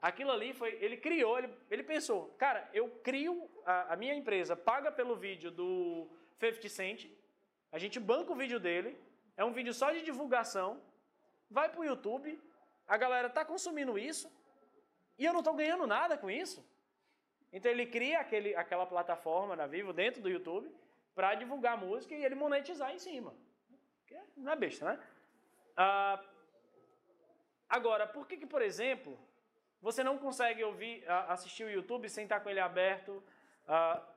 [0.01, 4.55] Aquilo ali foi, ele criou, ele, ele pensou, cara, eu crio, a, a minha empresa
[4.55, 6.07] paga pelo vídeo do
[6.39, 7.07] 50 Cent,
[7.71, 8.97] a gente banca o vídeo dele,
[9.35, 10.81] é um vídeo só de divulgação,
[11.49, 12.39] vai para o YouTube,
[12.87, 14.31] a galera está consumindo isso,
[15.17, 16.63] e eu não estou ganhando nada com isso.
[17.51, 20.69] Então ele cria aquele, aquela plataforma na Vivo dentro do YouTube
[21.15, 23.33] para divulgar música e ele monetizar em cima.
[24.35, 24.99] Não é besta, né?
[25.75, 26.23] Ah,
[27.69, 29.17] agora, por que, que, por exemplo,
[29.81, 33.23] você não consegue ouvir, assistir o YouTube sem estar com ele aberto,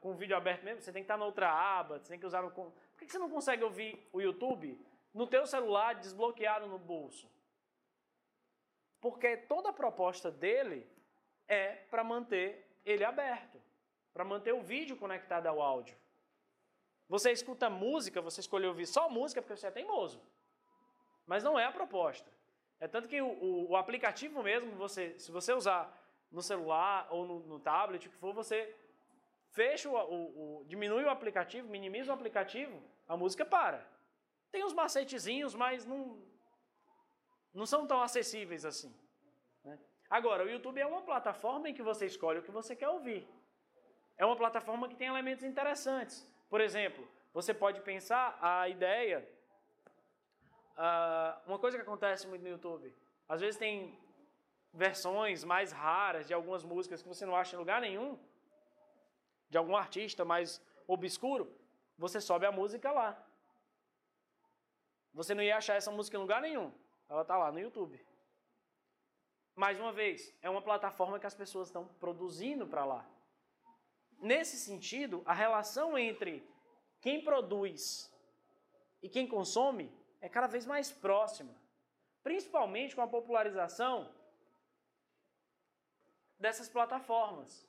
[0.01, 0.81] com o vídeo aberto mesmo?
[0.81, 2.51] Você tem que estar na outra aba, você tem que usar no...
[2.51, 4.79] Por que, que você não consegue ouvir o YouTube
[5.13, 7.29] no teu celular desbloqueado no bolso?
[9.01, 10.87] Porque toda a proposta dele
[11.49, 13.61] é para manter ele aberto,
[14.13, 15.97] para manter o vídeo conectado ao áudio.
[17.09, 20.23] Você escuta música, você escolheu ouvir só música porque você é teimoso.
[21.27, 22.31] Mas não é a proposta.
[22.81, 25.95] É tanto que o, o, o aplicativo mesmo, você, se você usar
[26.33, 28.74] no celular ou no, no tablet, o que for, você
[29.51, 33.87] fecha o, o, diminui o aplicativo, minimiza o aplicativo, a música para.
[34.51, 36.18] Tem uns macetezinhos, mas não,
[37.53, 38.95] não são tão acessíveis assim.
[39.64, 39.78] Né?
[40.09, 43.28] Agora, o YouTube é uma plataforma em que você escolhe o que você quer ouvir.
[44.16, 46.26] É uma plataforma que tem elementos interessantes.
[46.49, 49.26] Por exemplo, você pode pensar a ideia.
[50.81, 52.91] Uh, uma coisa que acontece muito no YouTube.
[53.28, 53.99] Às vezes tem
[54.72, 58.18] versões mais raras de algumas músicas que você não acha em lugar nenhum,
[59.51, 61.55] de algum artista mais obscuro,
[61.99, 63.11] você sobe a música lá.
[65.12, 66.72] Você não ia achar essa música em lugar nenhum.
[67.11, 68.03] Ela está lá no YouTube.
[69.55, 73.07] Mais uma vez, é uma plataforma que as pessoas estão produzindo para lá.
[74.18, 76.43] Nesse sentido, a relação entre
[77.03, 78.11] quem produz
[79.03, 81.55] e quem consome é cada vez mais próxima,
[82.23, 84.12] principalmente com a popularização
[86.39, 87.68] dessas plataformas.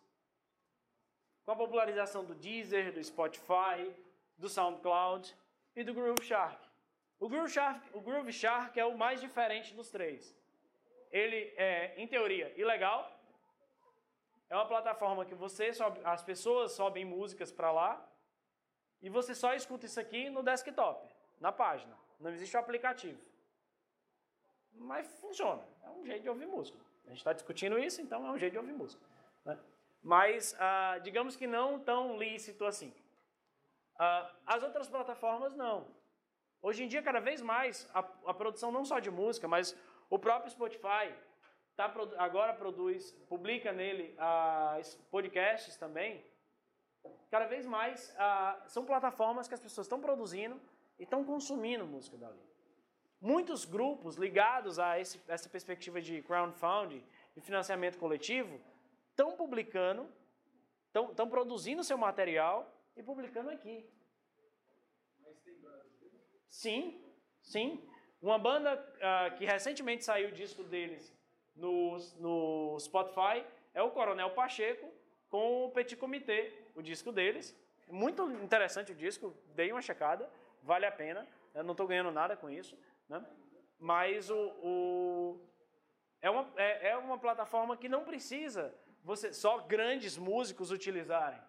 [1.46, 3.94] Com a popularização do Deezer, do Spotify,
[4.38, 5.36] do SoundCloud
[5.76, 6.70] e do Groove Shark.
[7.20, 10.36] O Groove Shark, o Groove Shark é o mais diferente dos três.
[11.12, 13.12] Ele é, em teoria, ilegal.
[14.50, 18.08] É uma plataforma que você sobe, as pessoas sobem músicas para lá
[19.02, 21.08] e você só escuta isso aqui no desktop,
[21.40, 21.98] na página.
[22.22, 23.20] Não existe o aplicativo.
[24.74, 25.64] Mas funciona.
[25.84, 26.78] É um jeito de ouvir música.
[27.06, 29.04] A gente está discutindo isso, então é um jeito de ouvir música.
[29.44, 29.60] Né?
[30.02, 32.94] Mas, ah, digamos que não tão lícito assim.
[33.98, 35.88] Ah, as outras plataformas, não.
[36.62, 39.76] Hoje em dia, cada vez mais, a, a produção não só de música, mas
[40.10, 41.12] o próprio Spotify
[41.76, 46.24] tá, agora produz, publica nele uh, podcasts também.
[47.32, 50.62] Cada vez mais uh, são plataformas que as pessoas estão produzindo
[51.02, 52.40] e estão consumindo música dali.
[53.20, 57.04] Muitos grupos ligados a esse, essa perspectiva de crowdfunding
[57.36, 58.62] e financiamento coletivo
[59.10, 60.08] estão publicando,
[61.10, 63.84] estão produzindo seu material e publicando aqui.
[66.48, 67.04] Sim,
[67.42, 67.84] sim.
[68.22, 71.12] Uma banda uh, que recentemente saiu o disco deles
[71.56, 73.44] no, no Spotify
[73.74, 74.88] é o Coronel Pacheco
[75.30, 77.58] com o Petit Comité, o disco deles.
[77.90, 80.30] Muito interessante o disco, dei uma checada,
[80.62, 81.28] vale a pena.
[81.54, 82.78] Eu não estou ganhando nada com isso,
[83.10, 83.26] né?
[83.80, 85.40] Mas o, o
[86.22, 91.40] é, uma, é, é uma plataforma que não precisa você só grandes músicos utilizarem.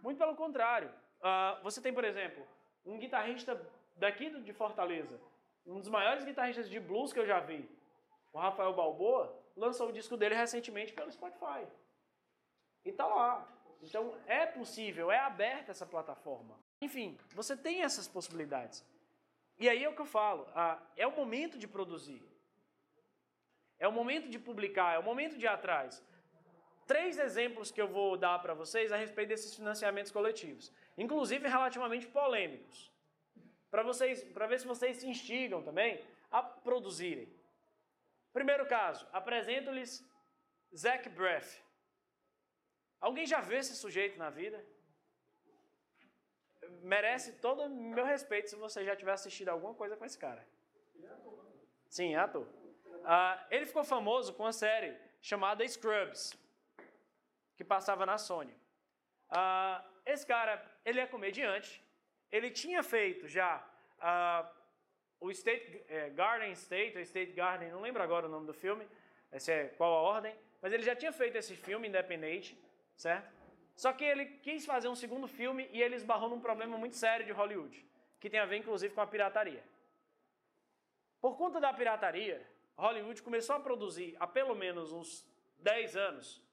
[0.00, 0.88] Muito pelo contrário.
[1.20, 2.46] Uh, você tem, por exemplo,
[2.84, 3.60] um guitarrista
[3.96, 5.20] daqui de Fortaleza,
[5.66, 7.68] um dos maiores guitarristas de blues que eu já vi,
[8.32, 11.66] o Rafael Balboa, lançou o disco dele recentemente pelo Spotify.
[12.84, 13.48] E tá lá.
[13.82, 16.58] Então é possível, é aberta essa plataforma.
[16.84, 17.08] Enfim,
[17.40, 18.84] você tem essas possibilidades.
[19.58, 20.46] E aí é o que eu falo,
[20.96, 22.22] é o momento de produzir.
[23.78, 26.02] É o momento de publicar, é o momento de ir atrás.
[26.86, 32.06] Três exemplos que eu vou dar para vocês a respeito desses financiamentos coletivos, inclusive relativamente
[32.06, 32.92] polêmicos
[33.70, 37.28] para vocês, para ver se vocês se instigam também a produzirem.
[38.32, 39.92] Primeiro caso, apresento-lhes
[40.76, 41.48] Zach Braff.
[43.00, 44.58] Alguém já viu esse sujeito na vida?
[46.82, 50.46] Merece todo o meu respeito se você já tiver assistido alguma coisa com esse cara.
[51.88, 52.42] Sim, é ator.
[52.42, 56.36] Uh, ele ficou famoso com uma série chamada Scrubs,
[57.56, 58.52] que passava na Sony.
[59.30, 61.82] Uh, esse cara, ele é comediante,
[62.30, 63.64] ele tinha feito já
[63.98, 64.48] uh,
[65.20, 68.86] o State é, Garden State, ou State Garden, não lembro agora o nome do filme,
[69.32, 72.58] esse é qual a ordem, mas ele já tinha feito esse filme independente,
[72.96, 73.32] certo?
[73.74, 77.26] Só que ele quis fazer um segundo filme e ele esbarrou num problema muito sério
[77.26, 77.84] de Hollywood,
[78.20, 79.64] que tem a ver inclusive com a pirataria.
[81.20, 82.46] Por conta da pirataria,
[82.76, 85.26] Hollywood começou a produzir há pelo menos uns
[85.58, 86.44] 10 anos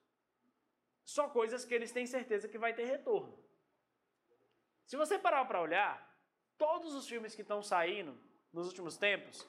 [1.04, 3.38] só coisas que eles têm certeza que vai ter retorno.
[4.86, 6.10] Se você parar para olhar,
[6.58, 8.18] todos os filmes que estão saindo
[8.54, 9.48] nos últimos tempos,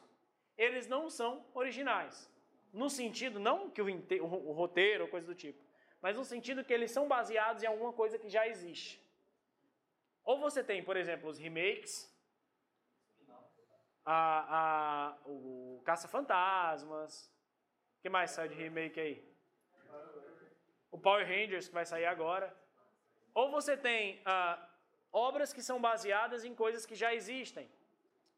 [0.57, 2.31] eles não são originais.
[2.73, 5.62] No sentido, não que o, o roteiro ou coisa do tipo,
[6.03, 9.00] mas no sentido que eles são baseados em alguma coisa que já existe.
[10.24, 12.12] Ou você tem, por exemplo, os remakes,
[14.05, 14.18] a,
[14.61, 17.32] a, o Caça-Fantasmas,
[18.00, 19.32] que mais sai de remake aí?
[20.90, 22.55] O Power Rangers, que vai sair agora.
[23.32, 24.62] Ou você tem uh,
[25.12, 27.70] obras que são baseadas em coisas que já existem.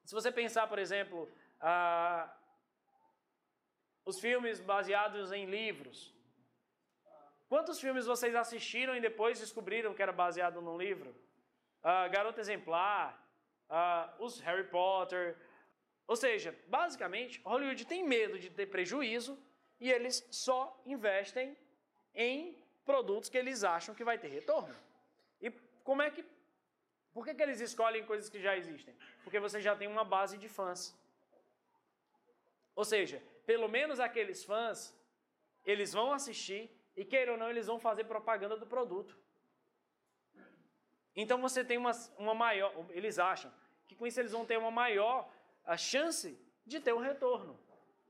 [0.04, 1.28] Se você pensar, por exemplo,
[1.60, 2.30] uh,
[4.04, 6.13] os filmes baseados em livros.
[7.54, 11.10] Quantos filmes vocês assistiram e depois descobriram que era baseado num livro?
[11.10, 13.06] Uh, Garota Exemplar,
[13.70, 15.36] uh, os Harry Potter.
[16.08, 19.38] Ou seja, basicamente, Hollywood tem medo de ter prejuízo
[19.78, 21.56] e eles só investem
[22.12, 24.74] em produtos que eles acham que vai ter retorno.
[25.40, 25.48] E
[25.84, 26.26] como é que.
[27.12, 28.96] Por que, que eles escolhem coisas que já existem?
[29.22, 30.92] Porque você já tem uma base de fãs.
[32.74, 34.92] Ou seja, pelo menos aqueles fãs,
[35.64, 39.18] eles vão assistir e, queira ou não, eles vão fazer propaganda do produto.
[41.16, 42.72] Então você tem uma, uma maior.
[42.90, 43.52] Eles acham
[43.86, 45.28] que com isso eles vão ter uma maior
[45.64, 47.58] a chance de ter um retorno.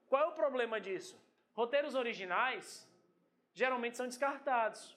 [0.09, 1.21] Qual é o problema disso?
[1.55, 2.89] Roteiros originais
[3.53, 4.97] geralmente são descartados.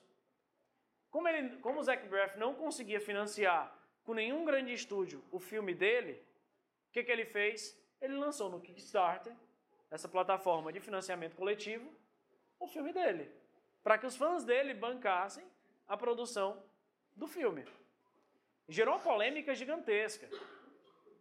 [1.09, 3.73] Como, ele, como o Zach Braff não conseguia financiar
[4.03, 6.23] com nenhum grande estúdio o filme dele,
[6.89, 7.77] o que, que ele fez?
[8.01, 9.35] Ele lançou no Kickstarter,
[9.89, 11.89] essa plataforma de financiamento coletivo,
[12.59, 13.31] o filme dele,
[13.87, 15.45] para que os fãs dele bancassem
[15.87, 16.61] a produção
[17.15, 17.63] do filme.
[18.67, 20.27] Gerou uma polêmica gigantesca.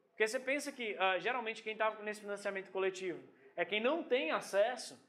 [0.09, 3.23] Porque você pensa que, uh, geralmente, quem estava nesse financiamento coletivo
[3.55, 5.01] é quem não tem acesso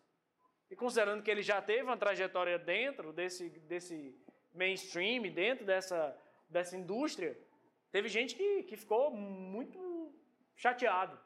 [0.69, 4.15] e considerando que ele já teve uma trajetória dentro desse, desse
[4.53, 6.15] mainstream, dentro dessa,
[6.47, 7.35] dessa indústria,
[7.91, 10.13] teve gente que, que ficou muito
[10.55, 11.19] chateado.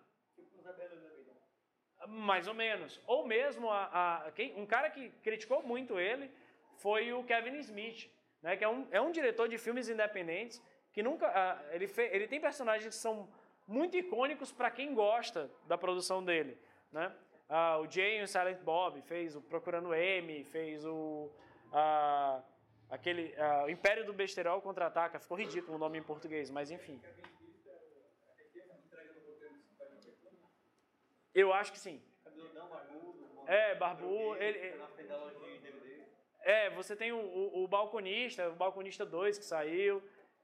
[2.07, 2.99] Mais ou menos.
[3.05, 6.31] Ou mesmo a, a, quem, um cara que criticou muito ele
[6.77, 8.09] foi o Kevin Smith,
[8.41, 10.61] né, que é um, é um diretor de filmes independentes
[10.93, 11.27] que nunca.
[11.27, 13.29] Uh, ele, fe, ele tem personagens que são
[13.67, 16.57] muito icônicos para quem gosta da produção dele.
[16.91, 17.11] Né?
[17.81, 21.29] O Jay e o Silent Bob, fez o Procurando M, fez o.
[21.73, 22.41] Ah,
[22.89, 23.35] aquele.
[23.65, 25.19] O Império do Besterol contra-ataca.
[25.19, 27.01] Ficou ridículo o nome em português, mas enfim.
[31.33, 32.01] Eu acho que sim.
[33.47, 34.35] É, Barbu.
[34.35, 34.81] Ele,
[36.43, 40.01] é, você tem o, o, o Balconista, o Balconista 2 que saiu.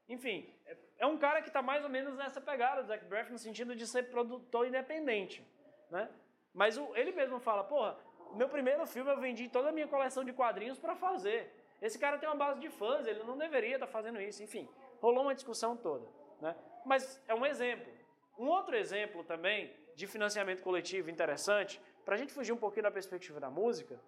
[0.08, 0.48] Enfim,
[0.96, 3.74] é um cara que está mais ou menos nessa pegada do Zach Braff no sentido
[3.76, 5.46] de ser produtor independente,
[5.90, 6.08] né?
[6.54, 7.96] Mas o, ele mesmo fala, porra,
[8.34, 11.52] meu primeiro filme eu vendi toda a minha coleção de quadrinhos para fazer.
[11.80, 14.42] Esse cara tem uma base de fãs, ele não deveria estar tá fazendo isso.
[14.42, 14.68] Enfim,
[15.00, 16.06] rolou uma discussão toda.
[16.40, 16.56] Né?
[16.84, 17.92] Mas é um exemplo.
[18.38, 22.90] Um outro exemplo também de financiamento coletivo interessante, para a gente fugir um pouquinho da
[22.98, 24.00] perspectiva da música,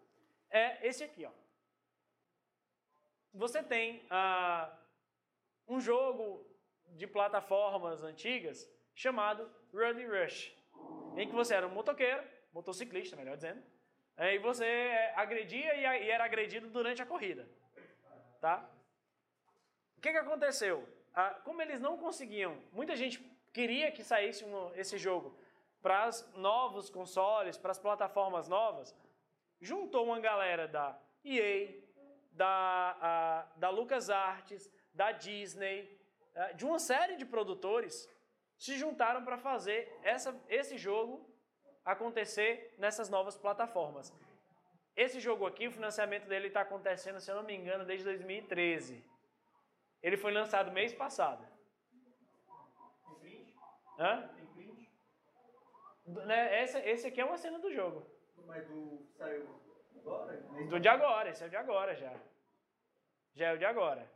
[0.48, 1.24] é esse aqui.
[1.26, 1.32] Ó.
[3.34, 4.72] Você tem ah,
[5.66, 6.46] um jogo
[6.90, 10.56] de plataformas antigas chamado Ruddy Rush,
[11.16, 12.22] em que você era um motoqueiro
[12.52, 13.60] motociclista, melhor dizendo,
[14.16, 14.64] é, e você
[15.16, 17.48] agredia e, era agredido durante a corrida.
[18.40, 18.64] Tá?
[19.96, 20.88] O que, que aconteceu?
[21.12, 23.18] Ah, como eles não conseguiam, muita gente
[23.52, 25.36] queria que saísse um, esse jogo
[25.82, 28.94] para os novos consoles, para as plataformas novas,
[29.60, 31.82] juntou uma galera da EA,
[32.32, 35.98] da, a, da LucasArts, da Disney,
[36.34, 38.08] a, de uma série de produtores,
[38.58, 41.26] se juntaram para fazer essa, esse jogo
[41.84, 44.12] acontecer nessas novas plataformas.
[44.94, 49.02] Esse jogo aqui, o financiamento dele está acontecendo, se eu não me engano, desde 2013.
[50.02, 51.46] Ele foi lançado mês passado.
[53.98, 54.28] Hã?
[56.26, 58.06] Né, esse, esse aqui é uma cena do jogo.
[58.46, 59.46] Mas do saiu
[60.00, 60.36] agora?
[60.68, 62.12] Do de agora, esse é o de agora já.
[63.34, 64.10] Já é o de agora.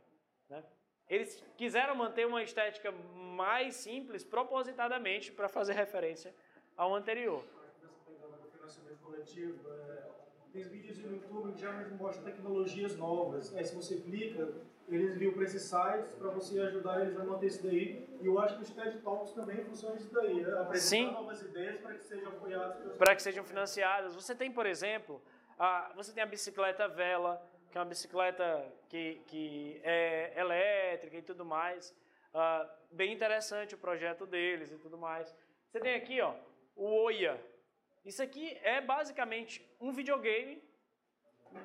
[0.49, 0.63] Né?
[1.07, 6.33] Eles quiseram manter uma estética mais simples propositadamente para fazer referência
[6.75, 7.43] ao anterior.
[9.67, 10.03] É,
[10.51, 13.55] tem vídeos no YouTube que já mostram tecnologias novas.
[13.55, 14.53] Aí se você clica,
[14.87, 18.07] eles enviam para esses sites para você ajudar eles a manter isso daí.
[18.21, 20.59] E eu acho que os TED Talks também funcionam isso daí, né?
[20.59, 21.11] apresentar Sim.
[21.11, 22.97] novas ideias para que sejam apoiadas.
[22.97, 24.13] Para que sejam financiadas.
[24.13, 25.21] Você tem, por exemplo,
[25.57, 31.21] a, você tem a bicicleta vela, que é uma bicicleta que, que é elétrica e
[31.21, 31.89] tudo mais.
[32.33, 35.35] Uh, bem interessante o projeto deles e tudo mais.
[35.67, 36.35] Você tem aqui ó,
[36.75, 37.41] o Oia.
[38.05, 40.61] Isso aqui é basicamente um videogame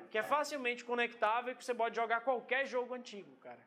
[0.09, 3.59] que é facilmente conectável e que você pode jogar qualquer jogo antigo, cara.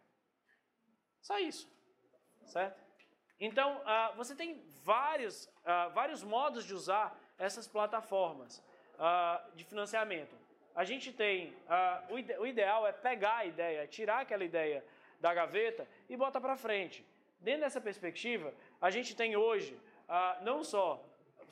[1.20, 1.68] Só isso,
[2.44, 2.84] certo?
[3.40, 8.62] Então, uh, você tem vários, uh, vários modos de usar essas plataformas
[8.94, 10.34] uh, de financiamento.
[10.74, 11.54] A gente tem,
[12.10, 14.84] o, ide o, ideal é pegar a ideia, tirar aquela ideia
[15.20, 17.06] da gaveta e botar para frente.
[17.38, 19.78] Dentro dessa perspectiva, a gente tem hoje,
[20.42, 21.00] não só,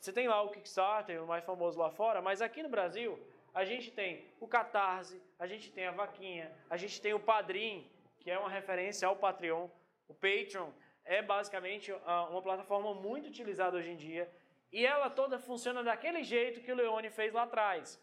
[0.00, 3.16] você tem lá o Kickstarter, o mais famoso lá fora, mas aqui no Brasil,
[3.54, 7.90] a gente tem o Catarse, a gente tem a Vaquinha, a gente tem o Padrim,
[8.18, 9.68] que é uma referência ao Patreon.
[10.08, 10.70] O Patreon
[11.04, 14.30] é basicamente ah, uma plataforma muito utilizada hoje em dia
[14.72, 18.00] e ela toda funciona daquele jeito que o Leone fez lá atrás.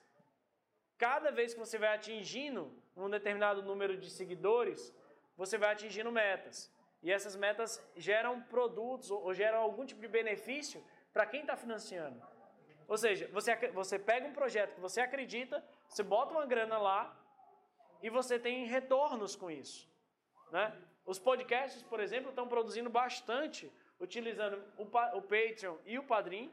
[0.97, 4.93] Cada vez que você vai atingindo um determinado número de seguidores,
[5.35, 6.71] você vai atingindo metas.
[7.01, 10.83] E essas metas geram produtos ou geram algum tipo de benefício
[11.13, 12.21] para quem está financiando.
[12.89, 17.15] Ou seja, você, você pega um projeto que você acredita, você bota uma grana lá
[18.01, 19.87] e você tem retornos com isso.
[20.51, 20.75] Né?
[21.05, 24.83] Os podcasts, por exemplo, estão produzindo bastante utilizando o,
[25.17, 26.51] o Patreon e o Padrim.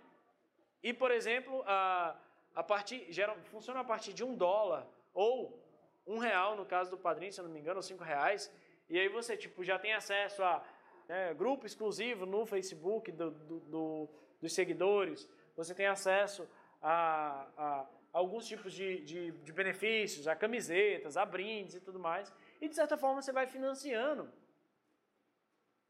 [0.83, 2.17] E, por exemplo, a,
[2.55, 5.59] a partir, gera, funciona a partir de um dólar ou
[6.07, 8.53] um real, no caso do Padrim, se eu não me engano, ou cinco reais.
[8.89, 10.63] E aí você tipo, já tem acesso a
[11.09, 14.09] né, grupo exclusivo no Facebook do, do, do,
[14.41, 16.49] dos seguidores você tem acesso
[16.83, 22.33] a, a alguns tipos de, de, de, benefícios, a camisetas, a brindes e tudo mais.
[22.61, 24.31] E de certa forma você vai financiando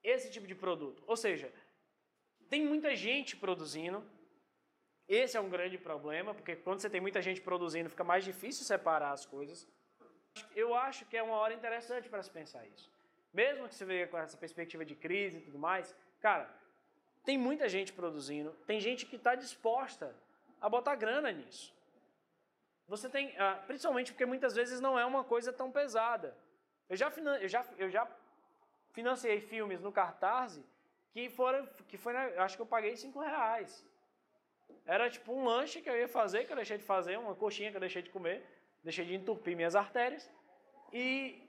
[0.02, 1.02] esse tipo de produto.
[1.06, 1.52] Ou seja,
[2.48, 4.04] tem muita gente produzindo.
[5.08, 8.64] Esse é um grande problema, porque quando você tem muita gente produzindo, fica mais difícil
[8.64, 9.68] separar as coisas.
[10.54, 12.90] Eu acho que é uma hora interessante para se pensar isso.
[13.32, 16.52] Mesmo que você veja com essa perspectiva de crise e tudo mais, cara,
[17.26, 20.14] tem muita gente produzindo, tem gente que está disposta
[20.60, 21.74] a botar grana nisso.
[22.86, 26.36] Você tem, ah, principalmente porque muitas vezes não é uma coisa tão pesada.
[26.88, 28.08] Eu já, eu já, eu já
[28.92, 30.62] financiei filmes no Cartaz
[31.10, 33.84] que foram, que foi, na, acho que eu paguei 5 reais.
[34.84, 37.72] Era tipo um lanche que eu ia fazer, que eu deixei de fazer, uma coxinha
[37.72, 38.46] que eu deixei de comer,
[38.84, 40.30] deixei de entupir minhas artérias
[40.92, 41.42] e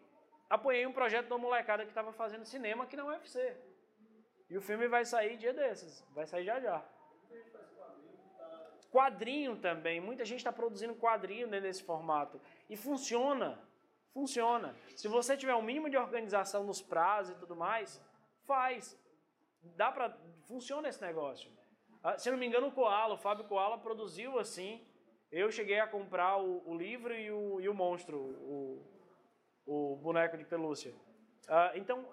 [0.49, 3.55] apoiei um projeto uma molecada que estava fazendo cinema aqui na UFC.
[4.49, 6.83] E o filme vai sair dia desses, vai sair já já.
[8.89, 12.39] Quadrinho também, muita gente está produzindo quadrinho nesse formato.
[12.69, 13.61] E funciona,
[14.13, 14.75] funciona.
[14.95, 18.01] Se você tiver um mínimo de organização nos prazos e tudo mais,
[18.45, 18.97] faz.
[19.75, 20.17] Dá para
[20.47, 21.51] funciona esse negócio.
[22.01, 24.81] Ah, se não me engano, o Koala, o Fábio Koala produziu assim.
[25.29, 28.81] Eu cheguei a comprar o, o livro e o, e o monstro, o,
[29.65, 30.93] o boneco de pelúcia.
[31.49, 32.07] Uh, então,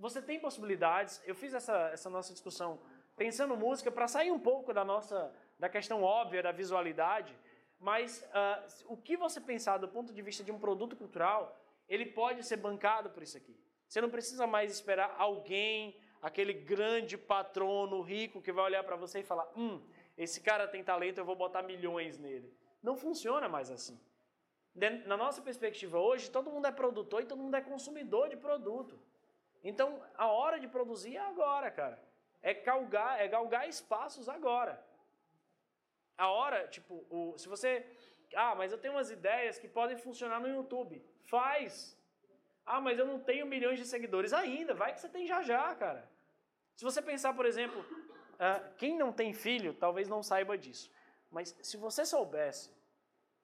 [0.00, 1.20] você tem possibilidades.
[1.26, 2.80] Eu fiz essa, essa nossa discussão
[3.16, 7.36] pensando música para sair um pouco da nossa da questão óbvia da visualidade,
[7.78, 11.54] mas uh, o que você pensar do ponto de vista de um produto cultural,
[11.86, 13.54] ele pode ser bancado por isso aqui.
[13.86, 19.20] Você não precisa mais esperar alguém, aquele grande patrono rico que vai olhar para você
[19.20, 19.82] e falar: hum,
[20.16, 22.50] esse cara tem talento, eu vou botar milhões nele.
[22.82, 24.00] Não funciona mais assim.
[25.04, 28.98] Na nossa perspectiva hoje, todo mundo é produtor e todo mundo é consumidor de produto.
[29.62, 32.02] Então, a hora de produzir é agora, cara.
[32.42, 34.82] É galgar, é galgar espaços agora.
[36.16, 37.86] A hora, tipo, o, se você.
[38.34, 41.04] Ah, mas eu tenho umas ideias que podem funcionar no YouTube.
[41.24, 41.98] Faz!
[42.64, 44.74] Ah, mas eu não tenho milhões de seguidores ainda.
[44.74, 46.08] Vai que você tem já já, cara.
[46.76, 50.90] Se você pensar, por exemplo, uh, quem não tem filho talvez não saiba disso.
[51.30, 52.70] Mas se você soubesse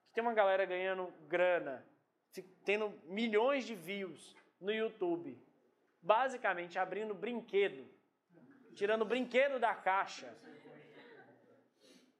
[0.06, 1.84] que tem uma galera ganhando grana,
[2.64, 5.38] tendo milhões de views no YouTube,
[6.06, 7.84] basicamente abrindo brinquedo,
[8.74, 10.32] tirando brinquedo da caixa,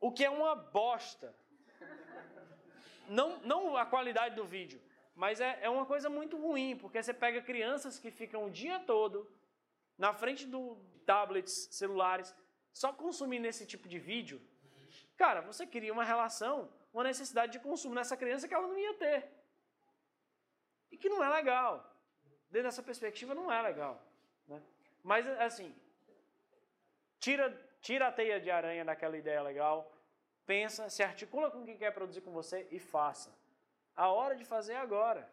[0.00, 1.34] o que é uma bosta.
[3.08, 4.82] Não, não a qualidade do vídeo,
[5.14, 8.80] mas é, é uma coisa muito ruim, porque você pega crianças que ficam o dia
[8.80, 9.30] todo
[9.96, 10.76] na frente do
[11.06, 12.34] tablets, celulares,
[12.72, 14.42] só consumindo esse tipo de vídeo.
[15.16, 18.94] Cara, você cria uma relação, uma necessidade de consumo nessa criança que ela não ia
[18.94, 19.30] ter.
[20.90, 21.95] E que não é legal
[22.50, 24.02] dentro dessa perspectiva não é legal.
[24.48, 24.62] Né?
[25.02, 25.74] Mas, assim,
[27.18, 29.92] tira, tira a teia de aranha daquela ideia legal,
[30.46, 33.36] pensa, se articula com quem quer produzir com você e faça.
[33.94, 35.28] A hora de fazer é agora.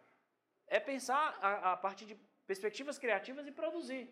[0.68, 2.16] É pensar a, a partir de
[2.47, 4.09] perspectivas criativas e produzir.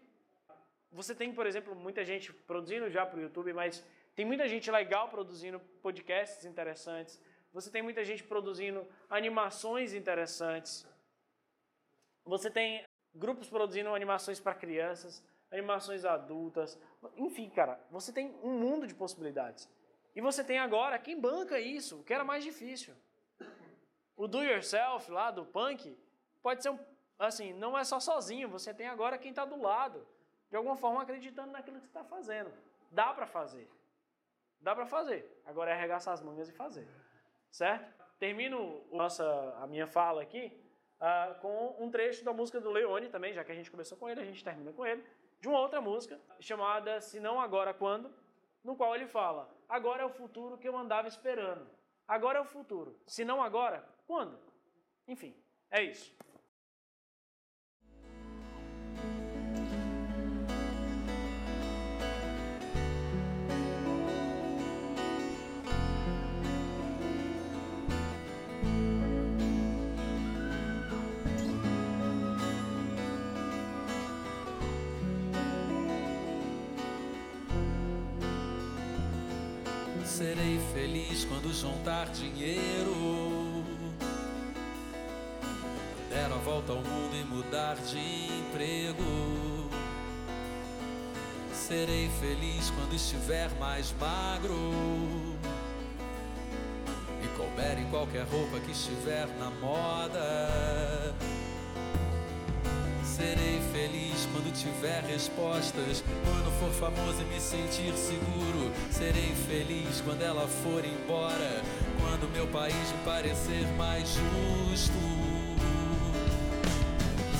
[0.92, 3.84] Você tem, por exemplo, muita gente produzindo já para o YouTube, mas
[4.14, 7.20] tem muita gente legal produzindo podcasts interessantes.
[7.54, 10.86] Você tem muita gente produzindo animações interessantes.
[12.26, 12.84] Você tem
[13.14, 16.80] grupos produzindo animações para crianças, animações adultas.
[17.16, 19.70] Enfim, cara, você tem um mundo de possibilidades.
[20.16, 22.94] E você tem agora quem banca isso, o que era mais difícil.
[24.16, 25.98] O do yourself lá do punk
[26.42, 26.80] pode ser um,
[27.18, 30.06] assim, não é só sozinho, você tem agora quem está do lado,
[30.50, 32.52] de alguma forma acreditando naquilo que você está fazendo.
[32.92, 33.70] Dá para fazer.
[34.60, 35.42] Dá para fazer.
[35.46, 36.88] Agora é arregaçar as mangas e fazer.
[37.50, 37.92] Certo?
[38.20, 39.26] Termino nossa,
[39.60, 40.56] a minha fala aqui
[41.02, 44.08] uh, com um trecho da música do Leone também, já que a gente começou com
[44.08, 45.04] ele, a gente termina com ele,
[45.40, 48.14] de uma outra música chamada Se Não Agora Quando,
[48.64, 51.68] no qual ele fala: Agora é o futuro que eu andava esperando.
[52.08, 52.96] Agora é o futuro.
[53.08, 54.38] Se não agora, quando?
[55.08, 55.34] Enfim,
[55.70, 56.14] é isso.
[81.54, 83.64] Juntar dinheiro.
[86.10, 89.70] Der a volta ao mundo e mudar de emprego.
[91.54, 94.72] Serei feliz quando estiver mais magro.
[97.24, 100.91] E couber em qualquer roupa que estiver na moda.
[104.32, 106.04] Quando tiver respostas.
[106.24, 108.72] Quando for famoso e me sentir seguro.
[108.90, 111.62] Serei feliz quando ela for embora.
[112.00, 114.94] Quando meu país me parecer mais justo.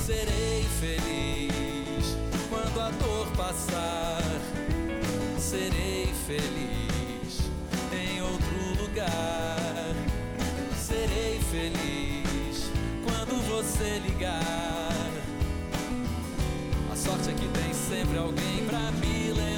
[0.04, 2.16] Serei feliz
[2.48, 4.22] quando a dor passar.
[5.38, 7.50] Serei feliz
[7.92, 9.94] em outro lugar.
[10.76, 12.70] Serei feliz
[13.04, 14.81] quando você ligar
[17.02, 19.51] sorte é que tem sempre alguém pra me lembrar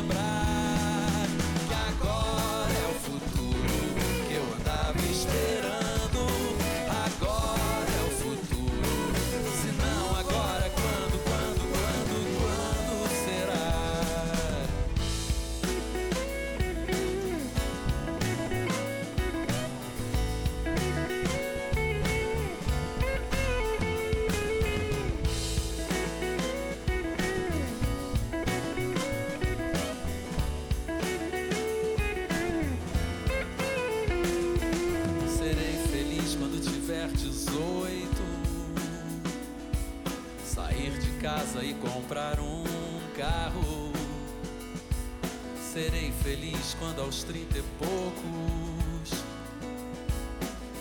[46.84, 49.24] quando aos trinta e poucos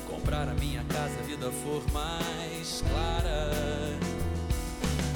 [0.05, 3.97] comprar a minha casa, a vida for mais clara.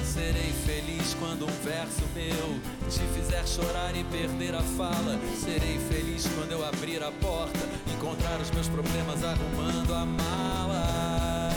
[0.05, 2.59] Serei feliz quando um verso meu
[2.89, 5.19] te fizer chorar e perder a fala.
[5.37, 7.59] Serei feliz quando eu abrir a porta,
[7.93, 11.51] encontrar os meus problemas arrumando a mala.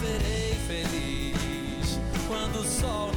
[0.00, 3.11] Serei feliz quando o sol